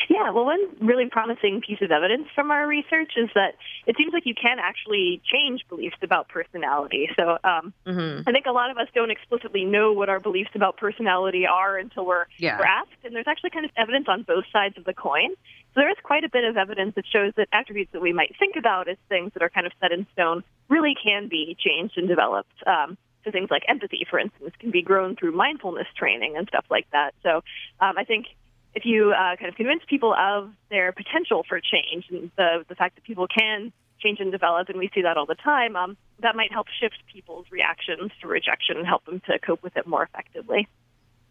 Yeah, 0.08 0.30
well, 0.30 0.46
one 0.46 0.60
really 0.80 1.06
promising 1.10 1.60
piece 1.60 1.82
of 1.82 1.90
evidence 1.90 2.28
from 2.34 2.50
our 2.50 2.66
research 2.66 3.12
is 3.16 3.28
that 3.34 3.56
it 3.86 3.94
seems 3.98 4.12
like 4.14 4.24
you 4.24 4.34
can 4.34 4.58
actually 4.58 5.20
change 5.24 5.64
beliefs 5.68 5.98
about 6.02 6.28
personality. 6.28 7.10
So 7.14 7.32
um, 7.44 7.74
mm-hmm. 7.86 8.26
I 8.26 8.32
think 8.32 8.46
a 8.46 8.52
lot 8.52 8.70
of 8.70 8.78
us 8.78 8.88
don't 8.94 9.10
explicitly 9.10 9.66
know 9.66 9.92
what 9.92 10.08
our 10.08 10.18
beliefs 10.18 10.50
about 10.54 10.78
personality 10.78 11.46
are 11.46 11.76
until 11.76 12.06
we're, 12.06 12.24
yeah. 12.38 12.58
we're 12.58 12.64
asked. 12.64 13.04
And 13.04 13.14
there's 13.14 13.28
actually 13.28 13.50
kind 13.50 13.66
of 13.66 13.70
evidence 13.76 14.06
on 14.08 14.22
both 14.22 14.44
sides 14.50 14.78
of 14.78 14.84
the 14.84 14.94
coin. 14.94 15.30
So 15.74 15.80
there 15.80 15.90
is 15.90 15.96
quite 16.02 16.24
a 16.24 16.30
bit 16.30 16.44
of 16.44 16.56
evidence 16.56 16.94
that 16.94 17.04
shows 17.06 17.34
that 17.36 17.48
attributes 17.52 17.92
that 17.92 18.00
we 18.00 18.14
might 18.14 18.34
think 18.38 18.56
about 18.56 18.88
as 18.88 18.96
things 19.10 19.32
that 19.34 19.42
are 19.42 19.50
kind 19.50 19.66
of 19.66 19.72
set 19.80 19.92
in 19.92 20.06
stone 20.14 20.42
really 20.70 20.94
can 21.00 21.28
be 21.28 21.54
changed 21.58 21.98
and 21.98 22.08
developed. 22.08 22.54
Um, 22.66 22.96
so 23.24 23.30
things 23.30 23.50
like 23.50 23.64
empathy, 23.68 24.06
for 24.08 24.18
instance, 24.18 24.54
can 24.58 24.70
be 24.70 24.80
grown 24.80 25.16
through 25.16 25.32
mindfulness 25.32 25.86
training 25.96 26.36
and 26.38 26.48
stuff 26.48 26.64
like 26.70 26.86
that. 26.92 27.12
So 27.22 27.42
um, 27.80 27.98
I 27.98 28.04
think 28.04 28.26
if 28.74 28.84
you 28.84 29.12
uh, 29.12 29.36
kind 29.36 29.48
of 29.48 29.54
convince 29.54 29.82
people 29.88 30.14
of 30.14 30.50
their 30.70 30.92
potential 30.92 31.44
for 31.48 31.60
change 31.60 32.06
and 32.10 32.30
the 32.36 32.64
the 32.68 32.74
fact 32.74 32.94
that 32.96 33.04
people 33.04 33.26
can 33.26 33.72
change 34.00 34.20
and 34.20 34.30
develop, 34.30 34.68
and 34.68 34.78
we 34.78 34.90
see 34.94 35.02
that 35.02 35.16
all 35.16 35.26
the 35.26 35.34
time, 35.34 35.74
um, 35.74 35.96
that 36.20 36.36
might 36.36 36.52
help 36.52 36.68
shift 36.80 36.96
people's 37.12 37.46
reactions 37.50 38.12
to 38.20 38.28
rejection 38.28 38.76
and 38.76 38.86
help 38.86 39.04
them 39.04 39.20
to 39.26 39.38
cope 39.40 39.62
with 39.62 39.76
it 39.76 39.86
more 39.86 40.04
effectively. 40.04 40.68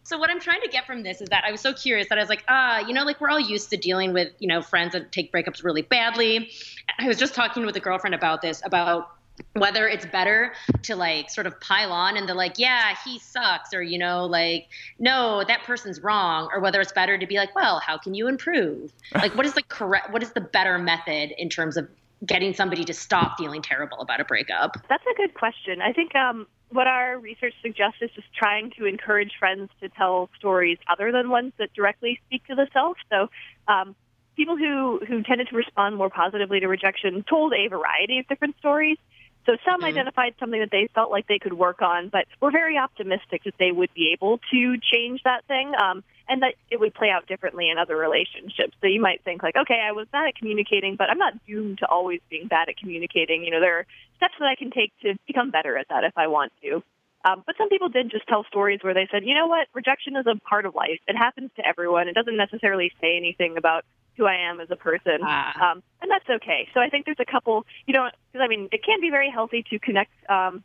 So 0.03 0.17
what 0.17 0.29
I'm 0.29 0.39
trying 0.39 0.61
to 0.61 0.69
get 0.69 0.85
from 0.85 1.03
this 1.03 1.19
is 1.19 1.27
that 1.29 1.43
I 1.45 1.51
was 1.51 1.59
so 1.59 1.73
curious 1.73 2.07
that 2.09 2.17
I 2.17 2.21
was 2.21 2.29
like, 2.29 2.43
ah, 2.47 2.79
you 2.79 2.93
know, 2.93 3.03
like 3.03 3.19
we're 3.19 3.29
all 3.29 3.39
used 3.39 3.69
to 3.71 3.77
dealing 3.77 4.13
with, 4.13 4.31
you 4.39 4.47
know, 4.47 4.61
friends 4.61 4.93
that 4.93 5.11
take 5.11 5.33
breakups 5.33 5.65
really 5.65 5.81
badly. 5.81 6.49
I 6.97 7.07
was 7.07 7.17
just 7.17 7.35
talking 7.35 7.65
with 7.65 7.75
a 7.75 7.81
girlfriend 7.81 8.15
about 8.15 8.41
this, 8.41 8.61
about 8.63 9.16
whether 9.53 9.87
it's 9.87 10.05
better 10.05 10.53
to 10.83 10.95
like 10.95 11.29
sort 11.29 11.47
of 11.47 11.59
pile 11.59 11.91
on 11.91 12.17
and 12.17 12.27
they're 12.27 12.35
like, 12.35 12.57
yeah, 12.57 12.95
he 13.03 13.19
sucks, 13.19 13.73
or, 13.73 13.81
you 13.81 13.97
know, 13.97 14.25
like, 14.25 14.67
no, 14.99 15.43
that 15.47 15.63
person's 15.63 16.01
wrong, 16.01 16.49
or 16.53 16.59
whether 16.59 16.81
it's 16.81 16.91
better 16.91 17.17
to 17.17 17.27
be 17.27 17.37
like, 17.37 17.53
well, 17.55 17.79
how 17.79 17.97
can 17.97 18.13
you 18.13 18.27
improve? 18.27 18.91
Like, 19.13 19.35
what 19.35 19.45
is 19.45 19.53
the 19.53 19.63
correct, 19.63 20.11
what 20.11 20.23
is 20.23 20.31
the 20.31 20.41
better 20.41 20.77
method 20.77 21.33
in 21.37 21.49
terms 21.49 21.77
of 21.77 21.87
getting 22.25 22.53
somebody 22.53 22.83
to 22.83 22.93
stop 22.93 23.37
feeling 23.37 23.61
terrible 23.61 23.99
about 23.99 24.19
a 24.19 24.25
breakup? 24.25 24.77
That's 24.89 25.03
a 25.11 25.15
good 25.15 25.33
question. 25.33 25.81
I 25.81 25.93
think 25.93 26.15
um, 26.15 26.47
what 26.69 26.87
our 26.87 27.17
research 27.19 27.53
suggests 27.61 27.97
is 28.01 28.09
just 28.15 28.33
trying 28.33 28.71
to 28.77 28.85
encourage 28.85 29.33
friends 29.39 29.69
to 29.81 29.89
tell 29.89 30.29
stories 30.37 30.77
other 30.87 31.11
than 31.11 31.29
ones 31.29 31.53
that 31.57 31.73
directly 31.73 32.19
speak 32.25 32.45
to 32.47 32.55
the 32.55 32.67
self. 32.73 32.97
So, 33.11 33.29
um, 33.67 33.95
people 34.35 34.55
who, 34.55 34.99
who 35.07 35.23
tended 35.23 35.47
to 35.49 35.55
respond 35.55 35.95
more 35.95 36.11
positively 36.11 36.59
to 36.59 36.67
rejection 36.67 37.23
told 37.27 37.53
a 37.53 37.67
variety 37.67 38.19
of 38.19 38.27
different 38.27 38.55
stories. 38.59 38.97
So 39.47 39.57
some 39.65 39.79
mm-hmm. 39.79 39.85
identified 39.85 40.35
something 40.39 40.59
that 40.59 40.69
they 40.71 40.89
felt 40.93 41.09
like 41.09 41.25
they 41.27 41.39
could 41.39 41.53
work 41.53 41.81
on, 41.81 42.09
but 42.09 42.25
we're 42.39 42.51
very 42.51 42.77
optimistic 42.77 43.45
that 43.45 43.55
they 43.57 43.71
would 43.71 43.93
be 43.95 44.11
able 44.13 44.39
to 44.51 44.77
change 44.77 45.23
that 45.23 45.45
thing. 45.47 45.73
Um, 45.81 46.03
and 46.29 46.41
that 46.41 46.55
it 46.69 46.77
would 46.77 46.93
play 46.93 47.09
out 47.09 47.25
differently 47.27 47.69
in 47.69 47.77
other 47.77 47.95
relationships. 47.95 48.75
So 48.81 48.87
you 48.87 49.01
might 49.01 49.23
think 49.23 49.43
like, 49.43 49.55
okay, 49.55 49.81
I 49.81 49.93
was 49.93 50.07
bad 50.11 50.27
at 50.27 50.35
communicating, 50.35 50.97
but 50.97 51.09
I'm 51.09 51.17
not 51.17 51.33
doomed 51.45 51.77
to 51.79 51.87
always 51.87 52.19
being 52.29 52.47
bad 52.47 52.69
at 52.69 52.77
communicating. 52.77 53.45
You 53.45 53.51
know, 53.51 53.61
there 53.61 53.79
are 53.79 53.85
steps 54.17 54.33
that 54.39 54.45
I 54.45 54.55
can 54.55 54.71
take 54.71 54.91
to 55.03 55.15
become 55.25 55.51
better 55.51 55.77
at 55.77 55.87
that 55.89 56.03
if 56.03 56.17
I 56.17 56.27
want 56.27 56.51
to. 56.63 56.83
Um, 57.25 57.43
but 57.45 57.55
some 57.57 57.69
people 57.69 57.89
did 57.89 58.11
just 58.11 58.27
tell 58.27 58.45
stories 58.45 58.79
where 58.81 58.93
they 58.93 59.07
said, 59.11 59.23
you 59.25 59.35
know 59.35 59.47
what, 59.47 59.67
rejection 59.73 60.15
is 60.15 60.25
a 60.27 60.35
part 60.47 60.65
of 60.65 60.75
life. 60.75 60.99
It 61.07 61.15
happens 61.15 61.51
to 61.55 61.65
everyone. 61.65 62.07
It 62.07 62.13
doesn't 62.13 62.37
necessarily 62.37 62.91
say 63.01 63.17
anything 63.17 63.57
about 63.57 63.85
who 64.17 64.25
I 64.25 64.35
am 64.49 64.59
as 64.59 64.69
a 64.71 64.75
person, 64.75 65.19
ah. 65.21 65.71
um, 65.71 65.83
and 66.01 66.09
that's 66.09 66.27
okay. 66.29 66.67
So 66.73 66.79
I 66.79 66.89
think 66.89 67.05
there's 67.05 67.19
a 67.19 67.31
couple, 67.31 67.65
you 67.85 67.93
know, 67.93 68.09
because 68.31 68.43
I 68.43 68.47
mean, 68.47 68.67
it 68.71 68.83
can 68.83 68.99
be 68.99 69.09
very 69.09 69.29
healthy 69.29 69.63
to 69.69 69.79
connect 69.79 70.11
um, 70.29 70.63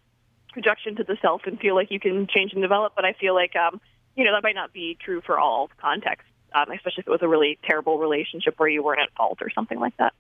rejection 0.57 0.97
to 0.97 1.05
the 1.05 1.17
self 1.21 1.43
and 1.47 1.59
feel 1.61 1.75
like 1.75 1.91
you 1.91 2.01
can 2.01 2.27
change 2.27 2.53
and 2.53 2.63
develop. 2.63 2.95
But 2.97 3.05
I 3.05 3.13
feel 3.13 3.35
like, 3.35 3.55
um, 3.57 3.81
you 4.17 4.25
know, 4.25 4.33
that 4.33 4.43
might 4.43 4.55
not 4.55 4.73
be 4.73 4.97
true 5.03 5.21
for 5.25 5.39
all 5.39 5.71
contexts, 5.81 6.29
um, 6.55 6.71
especially 6.73 7.03
if 7.03 7.07
it 7.07 7.11
was 7.11 7.23
a 7.23 7.29
really 7.29 7.59
terrible 7.65 7.99
relationship 7.99 8.55
where 8.59 8.69
you 8.69 8.83
weren't 8.83 9.01
at 9.01 9.15
fault 9.17 9.39
or 9.41 9.51
something 9.51 9.79
like 9.79 9.97
that. 9.99 10.13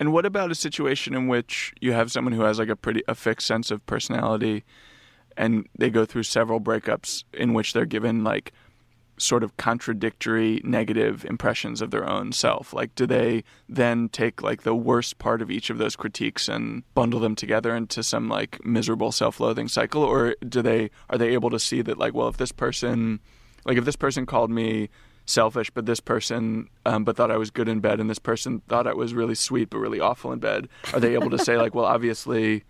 And 0.00 0.12
what 0.12 0.24
about 0.24 0.50
a 0.50 0.54
situation 0.54 1.14
in 1.14 1.26
which 1.26 1.72
you 1.80 1.92
have 1.92 2.12
someone 2.12 2.32
who 2.32 2.42
has 2.42 2.58
like 2.58 2.68
a 2.68 2.76
pretty 2.76 3.02
a 3.08 3.14
fixed 3.14 3.46
sense 3.46 3.70
of 3.70 3.84
personality, 3.86 4.64
and 5.36 5.68
they 5.76 5.90
go 5.90 6.04
through 6.04 6.22
several 6.22 6.60
breakups 6.60 7.24
in 7.32 7.52
which 7.52 7.72
they're 7.72 7.84
given 7.84 8.22
like 8.22 8.52
sort 9.18 9.42
of 9.42 9.56
contradictory 9.56 10.60
negative 10.64 11.24
impressions 11.24 11.82
of 11.82 11.90
their 11.90 12.08
own 12.08 12.32
self 12.32 12.72
like 12.72 12.94
do 12.94 13.06
they 13.06 13.42
then 13.68 14.08
take 14.08 14.42
like 14.42 14.62
the 14.62 14.74
worst 14.74 15.18
part 15.18 15.42
of 15.42 15.50
each 15.50 15.70
of 15.70 15.78
those 15.78 15.96
critiques 15.96 16.48
and 16.48 16.82
bundle 16.94 17.20
them 17.20 17.34
together 17.34 17.74
into 17.74 18.02
some 18.02 18.28
like 18.28 18.64
miserable 18.64 19.12
self-loathing 19.12 19.68
cycle 19.68 20.02
or 20.02 20.34
do 20.48 20.62
they 20.62 20.90
are 21.10 21.18
they 21.18 21.28
able 21.28 21.50
to 21.50 21.58
see 21.58 21.82
that 21.82 21.98
like 21.98 22.14
well 22.14 22.28
if 22.28 22.36
this 22.36 22.52
person 22.52 23.20
like 23.64 23.76
if 23.76 23.84
this 23.84 23.96
person 23.96 24.24
called 24.24 24.50
me 24.50 24.88
selfish, 25.28 25.70
but 25.70 25.86
this 25.86 26.00
person, 26.00 26.68
um, 26.86 27.04
but 27.04 27.16
thought 27.16 27.30
I 27.30 27.36
was 27.36 27.50
good 27.50 27.68
in 27.68 27.80
bed, 27.80 28.00
and 28.00 28.08
this 28.08 28.18
person 28.18 28.62
thought 28.68 28.86
I 28.86 28.94
was 28.94 29.14
really 29.14 29.34
sweet 29.34 29.70
but 29.70 29.78
really 29.78 30.00
awful 30.00 30.32
in 30.32 30.38
bed? 30.38 30.68
Are 30.92 31.00
they 31.00 31.14
able 31.14 31.30
to 31.30 31.38
say 31.38 31.56
like, 31.56 31.74
well, 31.74 31.84
obviously, 31.84 32.64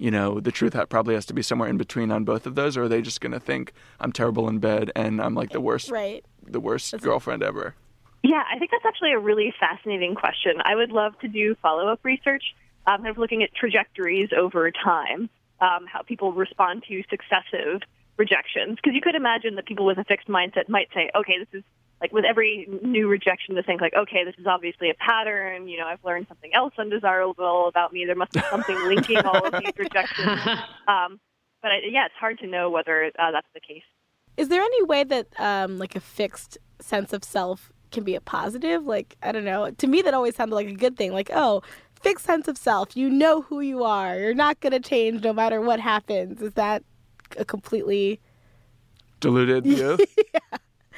you 0.00 0.10
know, 0.10 0.40
the 0.40 0.50
truth 0.50 0.74
probably 0.88 1.14
has 1.14 1.26
to 1.26 1.34
be 1.34 1.42
somewhere 1.42 1.68
in 1.68 1.76
between 1.76 2.10
on 2.10 2.24
both 2.24 2.46
of 2.46 2.54
those, 2.54 2.76
or 2.76 2.84
are 2.84 2.88
they 2.88 3.02
just 3.02 3.20
going 3.20 3.32
to 3.32 3.38
think 3.40 3.72
I'm 4.00 4.12
terrible 4.12 4.48
in 4.48 4.58
bed 4.58 4.90
and 4.96 5.20
I'm 5.20 5.34
like 5.34 5.50
the 5.50 5.60
worst, 5.60 5.90
Right. 5.90 6.24
the 6.42 6.58
worst 6.58 6.98
girlfriend 7.02 7.42
ever? 7.42 7.74
Yeah, 8.22 8.42
I 8.50 8.58
think 8.58 8.70
that's 8.70 8.84
actually 8.86 9.12
a 9.12 9.18
really 9.18 9.52
fascinating 9.60 10.14
question. 10.14 10.54
I 10.64 10.74
would 10.74 10.90
love 10.90 11.18
to 11.20 11.28
do 11.28 11.54
follow 11.56 11.86
up 11.88 12.00
research, 12.02 12.42
um, 12.86 12.98
kind 12.98 13.08
of 13.08 13.18
looking 13.18 13.42
at 13.42 13.54
trajectories 13.54 14.30
over 14.36 14.70
time, 14.70 15.28
um, 15.60 15.86
how 15.86 16.00
people 16.02 16.32
respond 16.32 16.84
to 16.88 17.02
successive 17.10 17.82
rejections. 18.16 18.76
Because 18.76 18.94
you 18.94 19.02
could 19.02 19.14
imagine 19.14 19.54
that 19.56 19.66
people 19.66 19.84
with 19.84 19.98
a 19.98 20.04
fixed 20.04 20.28
mindset 20.28 20.68
might 20.68 20.88
say, 20.94 21.10
okay, 21.14 21.38
this 21.38 21.48
is 21.60 21.64
like 22.00 22.12
with 22.12 22.24
every 22.24 22.66
new 22.82 23.08
rejection 23.08 23.54
to 23.56 23.62
think 23.62 23.80
like, 23.80 23.94
okay, 23.94 24.24
this 24.24 24.34
is 24.38 24.46
obviously 24.46 24.90
a 24.90 24.94
pattern. 24.94 25.68
You 25.68 25.78
know, 25.78 25.86
I've 25.86 26.04
learned 26.04 26.26
something 26.28 26.50
else 26.54 26.72
undesirable 26.78 27.68
about 27.68 27.92
me. 27.92 28.04
There 28.06 28.14
must 28.14 28.32
be 28.32 28.40
something 28.50 28.76
linking 28.88 29.18
all 29.18 29.46
of 29.46 29.52
these 29.62 29.72
rejections. 29.78 30.40
Um, 30.88 31.20
but 31.62 31.70
I, 31.70 31.76
yeah, 31.88 32.06
it's 32.06 32.14
hard 32.18 32.38
to 32.40 32.48
know 32.48 32.68
whether 32.68 33.12
uh, 33.16 33.30
that's 33.30 33.46
the 33.54 33.60
case. 33.60 33.82
Is 34.36 34.48
there 34.48 34.62
any 34.62 34.82
way 34.84 35.04
that 35.04 35.28
um, 35.38 35.78
like 35.78 35.94
a 35.94 36.00
fixed 36.00 36.58
sense 36.80 37.12
of 37.12 37.22
self 37.22 37.70
can 37.92 38.02
be 38.02 38.16
a 38.16 38.20
positive? 38.20 38.86
Like 38.86 39.16
I 39.22 39.30
don't 39.30 39.44
know. 39.44 39.70
To 39.70 39.86
me, 39.86 40.02
that 40.02 40.14
always 40.14 40.34
sounded 40.34 40.54
like 40.56 40.66
a 40.66 40.74
good 40.74 40.96
thing. 40.96 41.12
Like 41.12 41.30
oh, 41.32 41.62
fixed 42.00 42.24
sense 42.24 42.48
of 42.48 42.58
self. 42.58 42.96
You 42.96 43.08
know 43.08 43.42
who 43.42 43.60
you 43.60 43.84
are. 43.84 44.18
You're 44.18 44.34
not 44.34 44.58
going 44.60 44.72
to 44.72 44.80
change 44.80 45.22
no 45.22 45.32
matter 45.32 45.60
what 45.60 45.78
happens. 45.78 46.42
Is 46.42 46.54
that 46.54 46.82
a 47.36 47.44
completely 47.44 48.20
diluted 49.20 49.64
view. 49.64 49.98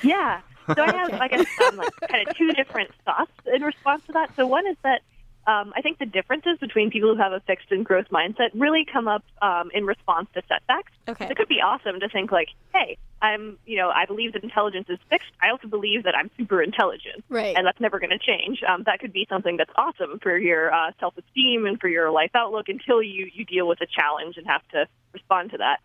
Yeah. 0.03 0.41
So 0.66 0.83
I 0.83 0.96
have, 0.96 1.12
I 1.20 1.29
guess, 1.29 1.46
um, 1.68 1.77
like 1.77 1.94
kind 2.09 2.29
of 2.29 2.37
two 2.37 2.53
different 2.53 2.90
thoughts 3.05 3.33
in 3.53 3.62
response 3.62 4.05
to 4.07 4.12
that. 4.12 4.35
So 4.37 4.46
one 4.46 4.66
is 4.66 4.77
that 4.83 5.01
um, 5.46 5.72
I 5.77 5.83
think 5.83 5.98
the 5.98 6.07
differences 6.07 6.59
between 6.61 6.90
people 6.90 7.14
who 7.14 7.20
have 7.20 7.33
a 7.33 7.40
fixed 7.40 7.72
and 7.72 7.85
growth 7.85 8.07
mindset 8.12 8.51
really 8.55 8.85
come 8.90 9.09
up 9.09 9.25
um, 9.40 9.70
in 9.75 9.85
response 9.85 10.29
to 10.35 10.42
setbacks. 10.48 10.92
Okay. 11.09 11.27
It 11.27 11.37
could 11.37 11.48
be 11.48 11.61
awesome 11.61 11.98
to 11.98 12.09
think 12.09 12.31
like, 12.31 12.48
hey, 12.72 12.96
I'm, 13.20 13.59
you 13.66 13.77
know, 13.77 13.90
I 13.90 14.07
believe 14.07 14.35
that 14.35 14.44
intelligence 14.44 14.87
is 14.88 14.98
fixed. 15.11 15.31
I 15.40 15.51
also 15.51 15.66
believe 15.66 16.05
that 16.05 16.14
I'm 16.14 16.31
super 16.37 16.62
intelligent, 16.62 17.25
Right. 17.29 17.57
and 17.57 17.66
that's 17.66 17.81
never 17.81 17.98
going 17.98 18.11
to 18.11 18.18
change. 18.18 18.62
Um, 18.62 18.85
that 18.87 19.01
could 19.01 19.12
be 19.12 19.27
something 19.29 19.57
that's 19.57 19.70
awesome 19.75 20.20
for 20.20 20.37
your 20.37 20.72
uh, 20.72 20.92
self-esteem 21.01 21.66
and 21.66 21.81
for 21.81 21.88
your 21.88 22.11
life 22.12 22.31
outlook 22.35 22.68
until 22.68 23.03
you 23.03 23.29
you 23.33 23.44
deal 23.44 23.66
with 23.66 23.81
a 23.81 23.87
challenge 23.87 24.37
and 24.37 24.46
have 24.46 24.66
to 24.68 24.87
respond 25.12 25.51
to 25.53 25.59
that. 25.59 25.81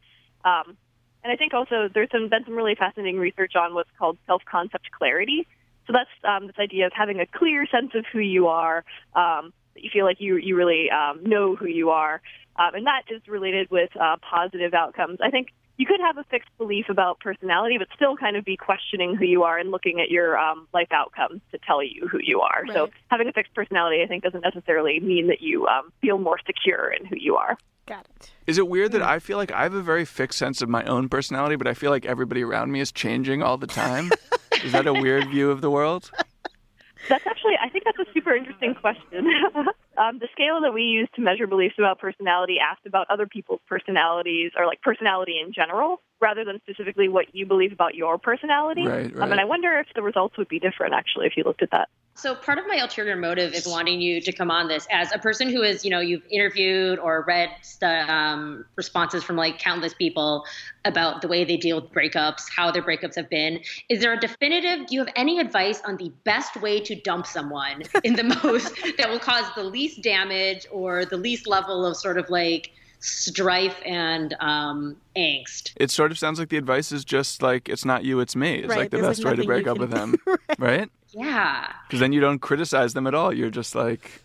Um, 0.48 0.78
and 1.28 1.34
I 1.34 1.36
think 1.36 1.54
also 1.54 1.90
there's 1.94 2.10
some, 2.10 2.30
been 2.30 2.46
some 2.46 2.54
really 2.54 2.76
fascinating 2.76 3.20
research 3.20 3.54
on 3.58 3.74
what's 3.74 3.90
called 4.00 4.18
self-concept 4.28 4.92
clarity. 4.98 5.46
So 5.86 5.92
that's 5.92 6.10
um, 6.24 6.48
this 6.48 6.56
idea 6.58 6.86
of 6.86 6.94
having 6.96 7.20
a 7.20 7.26
clear 7.26 7.68
sense 7.68 7.92
of 7.96 8.06
who 8.14 8.20
you 8.20 8.48
are, 8.48 8.86
um, 9.14 9.52
that 9.74 9.84
you 9.84 9.90
feel 9.92 10.06
like 10.06 10.22
you 10.22 10.38
you 10.38 10.56
really 10.56 10.90
um, 10.90 11.22
know 11.24 11.58
who 11.58 11.68
you 11.68 11.90
are, 11.90 12.22
um, 12.56 12.76
and 12.76 12.86
that 12.88 13.04
is 13.10 13.22
related 13.28 13.70
with 13.70 13.90
uh, 14.00 14.16
positive 14.22 14.74
outcomes. 14.74 15.20
I 15.22 15.30
think 15.30 15.50
you 15.78 15.86
could 15.86 16.00
have 16.00 16.18
a 16.18 16.24
fixed 16.26 16.50
belief 16.58 16.86
about 16.90 17.20
personality, 17.20 17.78
but 17.78 17.88
still 17.96 18.18
kind 18.18 18.36
of 18.36 18.44
be 18.44 18.58
questioning 18.58 19.16
who 19.16 19.26
you 19.26 19.44
are 19.44 19.58
and 19.60 19.70
looking 19.72 20.02
at 20.02 20.10
your 20.10 20.38
um, 20.38 20.68
life 20.74 20.92
outcomes 20.92 21.42
to 21.52 21.60
tell 21.66 21.84
you 21.84 22.08
who 22.12 22.20
you 22.22 22.42
are. 22.42 22.64
So 22.74 22.90
having 23.10 23.28
a 23.28 23.32
fixed 23.32 23.54
personality, 23.54 24.02
I 24.04 24.08
think, 24.08 24.24
doesn't 24.24 24.42
necessarily 24.42 25.00
mean 25.00 25.28
that 25.28 25.42
you 25.42 25.68
um, 25.68 25.94
feel 26.02 26.18
more 26.18 26.40
secure 26.46 26.92
in 26.92 27.06
who 27.06 27.16
you 27.16 27.36
are. 27.36 27.58
Got 27.86 28.08
it. 28.16 28.32
Is 28.48 28.58
it 28.58 28.68
weird 28.68 28.92
that 28.94 29.02
I 29.02 29.20
feel 29.20 29.38
like 29.38 29.52
I 29.52 29.64
have 29.64 29.74
a 29.74 29.82
very 29.82 30.04
fixed 30.04 30.40
sense 30.40 30.62
of 30.62 30.68
my 30.68 30.84
own 30.84 31.10
personality, 31.10 31.56
but 31.56 31.68
I 31.68 31.74
feel 31.74 31.92
like 31.92 32.06
everybody 32.06 32.44
around 32.44 32.72
me 32.72 32.82
is 32.82 32.92
changing 32.92 33.44
all 33.44 33.58
the 33.58 33.68
time? 33.68 34.12
is 34.64 34.72
that 34.72 34.88
a 34.88 34.94
weird 34.94 35.30
view 35.30 35.52
of 35.52 35.62
the 35.62 35.70
world? 35.70 36.12
That's 37.08 37.26
actually, 37.26 37.54
I 37.64 37.70
think 37.70 37.86
that's 37.86 38.00
a 38.00 38.12
super 38.14 38.36
interesting 38.36 38.76
question. 38.76 39.28
um, 39.98 40.20
the 40.20 40.28
scale 40.32 40.62
that 40.62 40.74
we 40.74 40.84
use 40.84 41.10
to 41.16 41.22
measure 41.22 41.48
beliefs 41.48 41.76
about 41.78 42.00
personality 42.00 42.58
asked 42.60 42.86
about 42.86 43.08
other 43.10 43.28
people's 43.28 43.62
personalities 43.68 44.52
or 44.58 44.66
like 44.66 44.82
personality 44.82 45.40
in 45.44 45.54
general, 45.54 46.02
rather 46.20 46.44
than 46.44 46.60
specifically 46.60 47.08
what 47.08 47.26
you 47.34 47.46
believe 47.46 47.72
about 47.72 47.96
your 47.96 48.18
personality. 48.18 48.86
Right, 48.88 49.14
Um, 49.16 49.24
and 49.24 49.32
right. 49.32 49.40
I 49.40 49.46
wonder 49.46 49.78
if 49.78 49.88
the 49.96 50.02
results 50.02 50.38
would 50.38 50.48
be 50.48 50.60
different 50.60 50.94
actually 50.94 51.28
if 51.28 51.38
you 51.38 51.44
looked 51.44 51.62
at 51.62 51.72
that. 51.72 51.90
So 52.18 52.34
part 52.34 52.58
of 52.58 52.66
my 52.68 52.78
ulterior 52.78 53.16
motive 53.16 53.54
is 53.54 53.68
wanting 53.68 54.02
you 54.02 54.20
to 54.22 54.32
come 54.32 54.50
on 54.50 54.68
this 54.68 54.88
as 54.90 55.12
a 55.14 55.20
person 55.20 55.50
who 55.50 55.62
is, 55.62 55.86
you 55.86 55.92
know, 55.92 56.00
you've 56.00 56.26
interviewed 56.32 56.98
or 56.98 57.24
read 57.28 57.52
stu- 57.62 57.86
um, 57.86 58.66
responses 58.76 59.24
from 59.24 59.36
like 59.36 59.60
countless 59.60 59.94
people 59.94 60.44
about 60.84 61.22
the 61.22 61.28
way 61.28 61.46
they 61.46 61.58
deal 61.58 61.80
with 61.80 61.92
breakups, 61.92 62.46
how 62.50 62.72
their 62.72 62.82
breakups 62.82 63.16
have 63.18 63.30
been. 63.30 63.60
Is 63.88 64.00
there 64.00 64.14
a 64.14 64.20
definitive? 64.20 64.88
Do 64.88 64.96
you 64.96 65.06
have 65.06 65.14
any 65.16 65.38
advice 65.38 65.80
on 65.86 65.98
the 65.98 66.12
best 66.24 66.60
way 66.60 66.80
to 66.80 66.96
dump 66.96 67.28
someone 67.28 67.84
in 68.04 68.16
the 68.16 68.24
most 68.44 68.74
that 68.98 69.12
will 69.12 69.20
cause 69.20 69.46
the 69.56 69.64
least 69.64 70.02
damage 70.02 70.66
or 70.72 71.06
the 71.06 71.18
least 71.18 71.46
level 71.46 71.86
of 71.86 71.96
sort 71.96 72.18
of 72.18 72.32
like 72.32 72.72
strife 73.00 73.78
and 73.86 74.36
um, 74.40 74.98
angst? 75.16 75.74
It 75.78 75.92
sort 75.92 76.12
of 76.12 76.18
sounds 76.18 76.40
like 76.40 76.50
the 76.50 76.58
advice 76.58 76.92
is 76.92 77.06
just 77.06 77.42
like 77.42 77.70
it's 77.70 77.86
not 77.86 78.04
you, 78.04 78.20
it's 78.20 78.36
me. 78.36 78.60
It's 78.60 78.70
Right, 78.70 78.80
like 78.80 78.92
the 78.92 78.98
there's, 78.98 79.08
best 79.08 79.24
like, 79.24 79.38
way 79.38 79.42
to 79.42 79.48
break 79.48 79.68
up 79.68 79.78
with 79.78 79.92
them, 79.92 80.16
right? 80.58 80.90
Yeah. 81.12 81.72
Because 81.88 82.00
then 82.00 82.12
you 82.12 82.20
don't 82.22 82.40
criticize 82.40 82.94
them 82.94 83.08
at 83.08 83.14
all. 83.14 83.34
You're 83.34 83.50
just 83.50 83.76
like, 83.76 84.24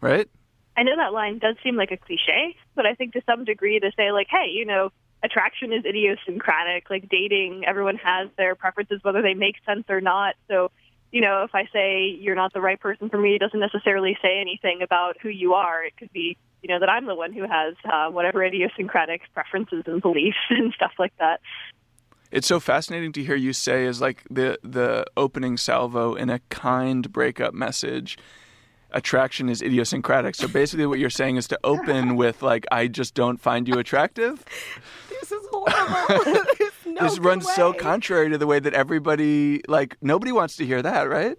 right? 0.00 0.28
I 0.76 0.82
know 0.82 0.96
that 0.96 1.12
line 1.12 1.38
does 1.38 1.56
seem 1.62 1.76
like 1.76 1.90
a 1.90 1.96
cliche, 1.96 2.56
but 2.74 2.86
I 2.86 2.94
think 2.94 3.12
to 3.12 3.22
some 3.26 3.44
degree 3.44 3.78
to 3.80 3.90
say 3.96 4.12
like, 4.12 4.28
hey, 4.30 4.50
you 4.50 4.64
know, 4.64 4.90
attraction 5.22 5.72
is 5.72 5.84
idiosyncratic. 5.84 6.90
Like 6.90 7.08
dating, 7.08 7.64
everyone 7.66 7.96
has 7.96 8.28
their 8.36 8.54
preferences, 8.54 9.00
whether 9.02 9.22
they 9.22 9.34
make 9.34 9.56
sense 9.66 9.84
or 9.88 10.00
not. 10.00 10.34
So, 10.48 10.70
you 11.12 11.20
know, 11.20 11.44
if 11.44 11.54
I 11.54 11.68
say 11.72 12.06
you're 12.18 12.34
not 12.34 12.54
the 12.54 12.60
right 12.60 12.80
person 12.80 13.10
for 13.10 13.18
me, 13.18 13.36
it 13.36 13.38
doesn't 13.38 13.60
necessarily 13.60 14.16
say 14.22 14.40
anything 14.40 14.80
about 14.82 15.18
who 15.20 15.28
you 15.28 15.52
are. 15.52 15.84
It 15.84 15.94
could 15.96 16.12
be, 16.12 16.38
you 16.62 16.68
know, 16.68 16.80
that 16.80 16.88
I'm 16.88 17.06
the 17.06 17.14
one 17.14 17.34
who 17.34 17.42
has 17.42 17.74
uh, 17.84 18.10
whatever 18.10 18.42
idiosyncratic 18.42 19.20
preferences 19.34 19.84
and 19.86 20.00
beliefs 20.00 20.38
and 20.50 20.72
stuff 20.72 20.92
like 20.98 21.12
that. 21.18 21.40
It's 22.30 22.46
so 22.46 22.58
fascinating 22.58 23.12
to 23.12 23.22
hear 23.22 23.36
you 23.36 23.52
say 23.52 23.84
is 23.84 24.00
like 24.00 24.24
the 24.30 24.58
the 24.62 25.04
opening 25.18 25.58
salvo 25.58 26.14
in 26.14 26.30
a 26.30 26.38
kind 26.48 27.12
breakup 27.12 27.52
message. 27.52 28.16
Attraction 28.90 29.50
is 29.50 29.60
idiosyncratic. 29.60 30.34
So 30.34 30.48
basically, 30.48 30.86
what 30.86 30.98
you're 30.98 31.10
saying 31.10 31.36
is 31.36 31.46
to 31.48 31.58
open 31.62 32.16
with 32.22 32.40
like, 32.40 32.64
"I 32.72 32.86
just 32.86 33.14
don't 33.14 33.38
find 33.38 33.68
you 33.68 33.74
attractive." 33.74 34.44
This 35.22 35.30
is 35.30 35.46
horrible. 35.52 36.44
No 36.94 37.02
this 37.02 37.18
runs 37.18 37.46
so 37.54 37.72
contrary 37.72 38.30
to 38.30 38.38
the 38.38 38.46
way 38.46 38.58
that 38.60 38.74
everybody 38.74 39.62
like 39.68 39.96
nobody 40.02 40.32
wants 40.32 40.56
to 40.56 40.66
hear 40.66 40.82
that, 40.82 41.08
right? 41.08 41.36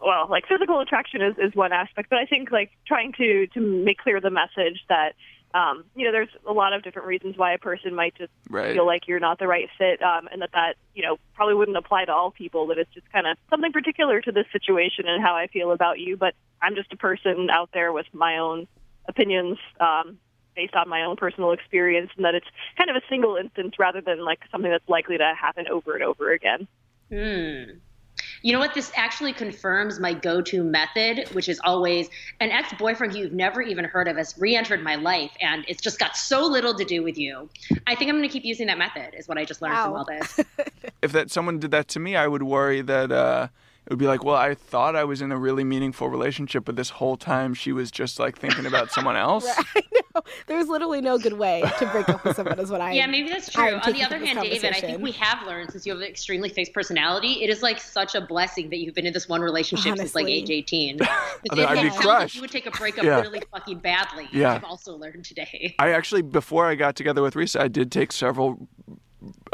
well, 0.00 0.26
like 0.28 0.44
physical 0.46 0.78
attraction 0.80 1.20
is, 1.22 1.34
is 1.38 1.54
one 1.54 1.72
aspect, 1.72 2.10
but 2.10 2.18
I 2.18 2.26
think 2.26 2.52
like 2.52 2.70
trying 2.86 3.12
to 3.14 3.46
to 3.48 3.60
make 3.60 3.98
clear 3.98 4.20
the 4.20 4.30
message 4.30 4.84
that 4.88 5.14
um, 5.54 5.84
you 5.96 6.04
know 6.04 6.12
there's 6.12 6.28
a 6.46 6.52
lot 6.52 6.72
of 6.74 6.82
different 6.82 7.08
reasons 7.08 7.36
why 7.36 7.54
a 7.54 7.58
person 7.58 7.94
might 7.94 8.14
just 8.16 8.30
Right. 8.50 8.74
feel 8.74 8.86
like 8.86 9.08
you're 9.08 9.20
not 9.20 9.38
the 9.38 9.46
right 9.46 9.68
fit, 9.78 10.02
um, 10.02 10.28
and 10.30 10.42
that 10.42 10.50
that 10.52 10.76
you 10.94 11.02
know 11.02 11.16
probably 11.34 11.54
wouldn't 11.54 11.76
apply 11.76 12.04
to 12.04 12.12
all 12.12 12.30
people. 12.30 12.66
That 12.68 12.78
it's 12.78 12.92
just 12.92 13.10
kind 13.10 13.26
of 13.26 13.36
something 13.50 13.72
particular 13.72 14.20
to 14.20 14.32
this 14.32 14.46
situation 14.52 15.06
and 15.08 15.22
how 15.24 15.34
I 15.34 15.46
feel 15.48 15.72
about 15.72 15.98
you. 15.98 16.16
But 16.16 16.34
I'm 16.62 16.74
just 16.76 16.92
a 16.92 16.96
person 16.96 17.48
out 17.50 17.70
there 17.72 17.92
with 17.92 18.06
my 18.12 18.38
own 18.38 18.68
opinions. 19.08 19.58
Um, 19.80 20.18
based 20.56 20.74
on 20.74 20.88
my 20.88 21.02
own 21.02 21.16
personal 21.16 21.52
experience 21.52 22.10
and 22.16 22.24
that 22.24 22.34
it's 22.34 22.46
kind 22.76 22.90
of 22.90 22.96
a 22.96 23.02
single 23.08 23.36
instance 23.36 23.74
rather 23.78 24.00
than 24.00 24.24
like 24.24 24.40
something 24.50 24.70
that's 24.70 24.88
likely 24.88 25.18
to 25.18 25.34
happen 25.38 25.66
over 25.68 25.94
and 25.94 26.02
over 26.02 26.32
again. 26.32 26.66
Hmm. 27.10 27.78
You 28.42 28.52
know 28.52 28.58
what? 28.58 28.74
This 28.74 28.92
actually 28.96 29.32
confirms 29.32 30.00
my 30.00 30.14
go 30.14 30.40
to 30.40 30.64
method, 30.64 31.28
which 31.32 31.48
is 31.48 31.60
always 31.64 32.08
an 32.40 32.50
ex 32.50 32.72
boyfriend 32.74 33.12
who 33.12 33.20
you've 33.20 33.32
never 33.32 33.60
even 33.60 33.84
heard 33.84 34.08
of 34.08 34.16
has 34.16 34.34
re 34.38 34.56
entered 34.56 34.82
my 34.82 34.94
life, 34.94 35.32
and 35.40 35.64
it's 35.68 35.82
just 35.82 35.98
got 35.98 36.16
so 36.16 36.46
little 36.46 36.74
to 36.74 36.84
do 36.84 37.02
with 37.02 37.18
you. 37.18 37.48
I 37.86 37.94
think 37.94 38.08
I'm 38.08 38.16
going 38.16 38.28
to 38.28 38.32
keep 38.32 38.44
using 38.44 38.68
that 38.68 38.78
method, 38.78 39.14
is 39.14 39.28
what 39.28 39.38
I 39.38 39.44
just 39.44 39.60
learned 39.60 39.76
from 39.76 39.94
all 39.94 40.04
this. 40.04 40.40
If 41.02 41.12
that 41.12 41.30
someone 41.30 41.58
did 41.58 41.70
that 41.72 41.88
to 41.88 42.00
me, 42.00 42.16
I 42.16 42.26
would 42.26 42.42
worry 42.42 42.80
that 42.80 43.12
uh, 43.12 43.48
it 43.86 43.90
would 43.90 43.98
be 44.00 44.06
like, 44.08 44.24
well, 44.24 44.34
I 44.34 44.54
thought 44.54 44.96
I 44.96 45.04
was 45.04 45.22
in 45.22 45.30
a 45.30 45.38
really 45.38 45.62
meaningful 45.62 46.08
relationship, 46.08 46.64
but 46.64 46.74
this 46.74 46.90
whole 46.90 47.16
time 47.16 47.54
she 47.54 47.72
was 47.72 47.92
just 47.92 48.18
like 48.18 48.36
thinking 48.36 48.66
about 48.66 48.90
someone 48.90 49.14
else. 49.28 49.46
I 49.76 49.82
know. 49.92 50.22
There's 50.48 50.66
literally 50.66 51.00
no 51.00 51.18
good 51.18 51.34
way 51.34 51.62
to 51.78 51.86
break 51.86 52.08
up 52.08 52.24
with 52.24 52.34
someone, 52.34 52.58
is 52.58 52.70
what 52.70 52.80
I. 52.80 52.92
yeah, 52.94 53.06
maybe 53.06 53.28
that's 53.28 53.52
true. 53.52 53.74
On 53.76 53.92
the 53.92 54.02
other 54.02 54.18
hand, 54.18 54.40
David, 54.40 54.72
I 54.74 54.80
think 54.80 55.00
we 55.00 55.12
have 55.12 55.46
learned 55.46 55.70
since 55.70 55.86
you 55.86 55.92
have 55.92 56.00
an 56.02 56.08
extremely 56.08 56.48
fixed 56.48 56.72
personality, 56.72 57.44
it 57.44 57.50
is 57.50 57.62
like 57.62 57.78
such 57.78 58.14
a 58.16 58.20
blessing 58.20 58.70
that 58.70 58.78
you've 58.78 58.94
been 58.94 59.06
in 59.06 59.12
this 59.12 59.28
one 59.28 59.40
relationship 59.40 59.96
since 59.96 60.14
like 60.16 60.26
age 60.26 60.50
18. 60.50 60.98
I 61.02 61.54
mean, 61.54 61.66
I'd 61.66 61.80
be 61.80 61.86
It 61.88 61.92
sounds 61.92 61.96
like 61.96 62.00
crushed. 62.00 62.34
You 62.34 62.40
would 62.40 62.50
take 62.50 62.66
a 62.66 62.70
breakup 62.72 63.04
Yeah. 63.04 63.20
really 63.20 63.42
fucking 63.52 63.78
badly. 63.78 64.28
Yeah. 64.32 64.54
I've 64.54 64.64
also 64.64 64.96
learned 64.96 65.24
today. 65.24 65.76
I 65.78 65.90
actually, 65.92 66.22
before 66.22 66.66
I 66.66 66.74
got 66.74 66.96
together 66.96 67.22
with 67.22 67.34
Risa, 67.34 67.60
I 67.60 67.68
did 67.68 67.92
take 67.92 68.10
several 68.10 68.66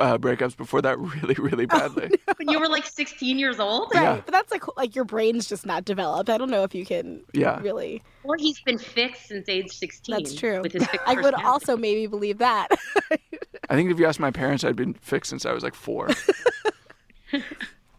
uh, 0.02 0.18
breakups 0.18 0.56
before 0.56 0.82
that 0.82 0.98
really, 0.98 1.34
really 1.38 1.64
badly. 1.66 2.10
When 2.36 2.48
you 2.48 2.58
were 2.60 2.68
like 2.68 2.84
16 2.84 3.38
years 3.38 3.58
old? 3.60 3.90
Right, 3.94 4.02
Yeah. 4.02 4.20
but 4.24 4.32
that's 4.32 4.50
like 4.50 4.64
like 4.76 4.94
your 4.96 5.04
brain's 5.04 5.48
just 5.48 5.64
not 5.64 5.84
developed. 5.84 6.28
I 6.28 6.36
don't 6.38 6.50
know 6.50 6.64
if 6.64 6.74
you 6.74 6.84
can 6.84 7.22
Yeah. 7.32 7.60
really. 7.60 8.02
Or 8.24 8.36
he's 8.36 8.60
been 8.60 8.78
fixed 8.78 9.26
since 9.28 9.48
age 9.48 9.70
16. 9.70 10.14
That's 10.14 10.34
true. 10.34 10.60
With 10.60 10.72
his 10.72 10.86
I 11.06 11.14
would 11.14 11.34
also 11.34 11.76
maybe 11.76 12.06
believe 12.06 12.38
that. 12.38 12.68
I 13.70 13.74
think 13.76 13.90
if 13.90 13.98
you 13.98 14.06
ask 14.06 14.18
my 14.20 14.30
parents, 14.32 14.64
I'd 14.64 14.76
been 14.76 14.94
fixed 14.94 15.30
since 15.30 15.46
I 15.46 15.52
was 15.52 15.62
like 15.62 15.74
four. 15.74 16.08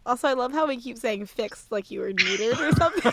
Also, 0.06 0.28
I 0.28 0.34
love 0.34 0.52
how 0.52 0.66
we 0.66 0.76
keep 0.76 0.98
saying 0.98 1.24
fixed 1.24 1.72
like 1.72 1.90
you 1.90 2.00
were 2.00 2.12
neutered 2.12 2.60
or 2.60 2.72
something. 2.76 3.10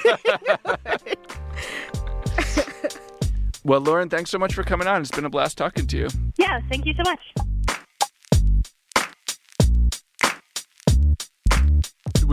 Well, 3.63 3.79
Lauren, 3.79 4.09
thanks 4.09 4.29
so 4.29 4.37
much 4.37 4.53
for 4.53 4.63
coming 4.63 4.87
on. 4.87 5.01
It's 5.01 5.09
been 5.11 5.23
a 5.23 5.29
blast 5.29 5.57
talking 5.57 5.87
to 5.87 5.97
you. 5.97 6.09
Yeah, 6.37 6.59
thank 6.69 6.85
you 6.85 6.93
so 6.95 7.03
much. 7.09 7.19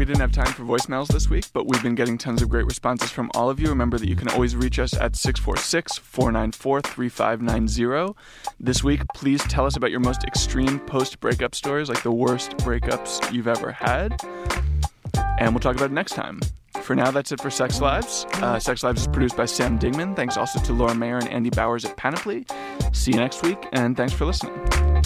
Didn't 0.09 0.21
have 0.21 0.33
time 0.33 0.53
for 0.55 0.65
voicemails 0.65 1.07
this 1.09 1.29
week, 1.29 1.45
but 1.53 1.67
we've 1.67 1.83
been 1.83 1.95
getting 1.95 2.17
tons 2.17 2.41
of 2.41 2.49
great 2.49 2.65
responses 2.65 3.11
from 3.11 3.31
all 3.35 3.51
of 3.51 3.61
you. 3.61 3.69
Remember 3.69 3.99
that 3.99 4.09
you 4.09 4.17
can 4.17 4.29
always 4.29 4.57
reach 4.57 4.79
us 4.79 4.95
at 4.95 5.15
646 5.15 5.99
494 5.99 6.81
3590. 6.81 8.19
This 8.59 8.83
week, 8.83 9.03
please 9.15 9.43
tell 9.45 9.67
us 9.67 9.77
about 9.77 9.91
your 9.91 10.01
most 10.01 10.25
extreme 10.25 10.81
post 10.81 11.21
breakup 11.21 11.55
stories, 11.55 11.91
like 11.91 12.03
the 12.03 12.11
worst 12.11 12.57
breakups 12.59 13.31
you've 13.33 13.49
ever 13.49 13.71
had. 13.71 14.19
And 15.39 15.51
we'll 15.51 15.61
talk 15.61 15.77
about 15.77 15.91
it 15.91 15.95
next 15.95 16.15
time. 16.15 16.41
For 16.81 16.97
now, 16.97 17.11
that's 17.11 17.31
it 17.31 17.41
for 17.43 17.51
Sex 17.51 17.83
Lives. 17.83 18.25
Uh, 18.35 18.59
Sex 18.59 18.83
Lives 18.83 19.03
is 19.03 19.09
produced 19.09 19.37
by 19.37 19.45
Sam 19.45 19.79
Dingman. 19.79 20.17
Thanks 20.17 20.39
also 20.39 20.59
to 20.61 20.73
Laura 20.73 20.95
Mayer 20.95 21.19
and 21.19 21.29
Andy 21.29 21.51
Bowers 21.51 21.85
at 21.85 21.97
Panoply. 21.99 22.47
See 22.93 23.11
you 23.11 23.19
next 23.19 23.43
week, 23.43 23.59
and 23.73 23.95
thanks 23.97 24.15
for 24.15 24.25
listening. 24.25 24.98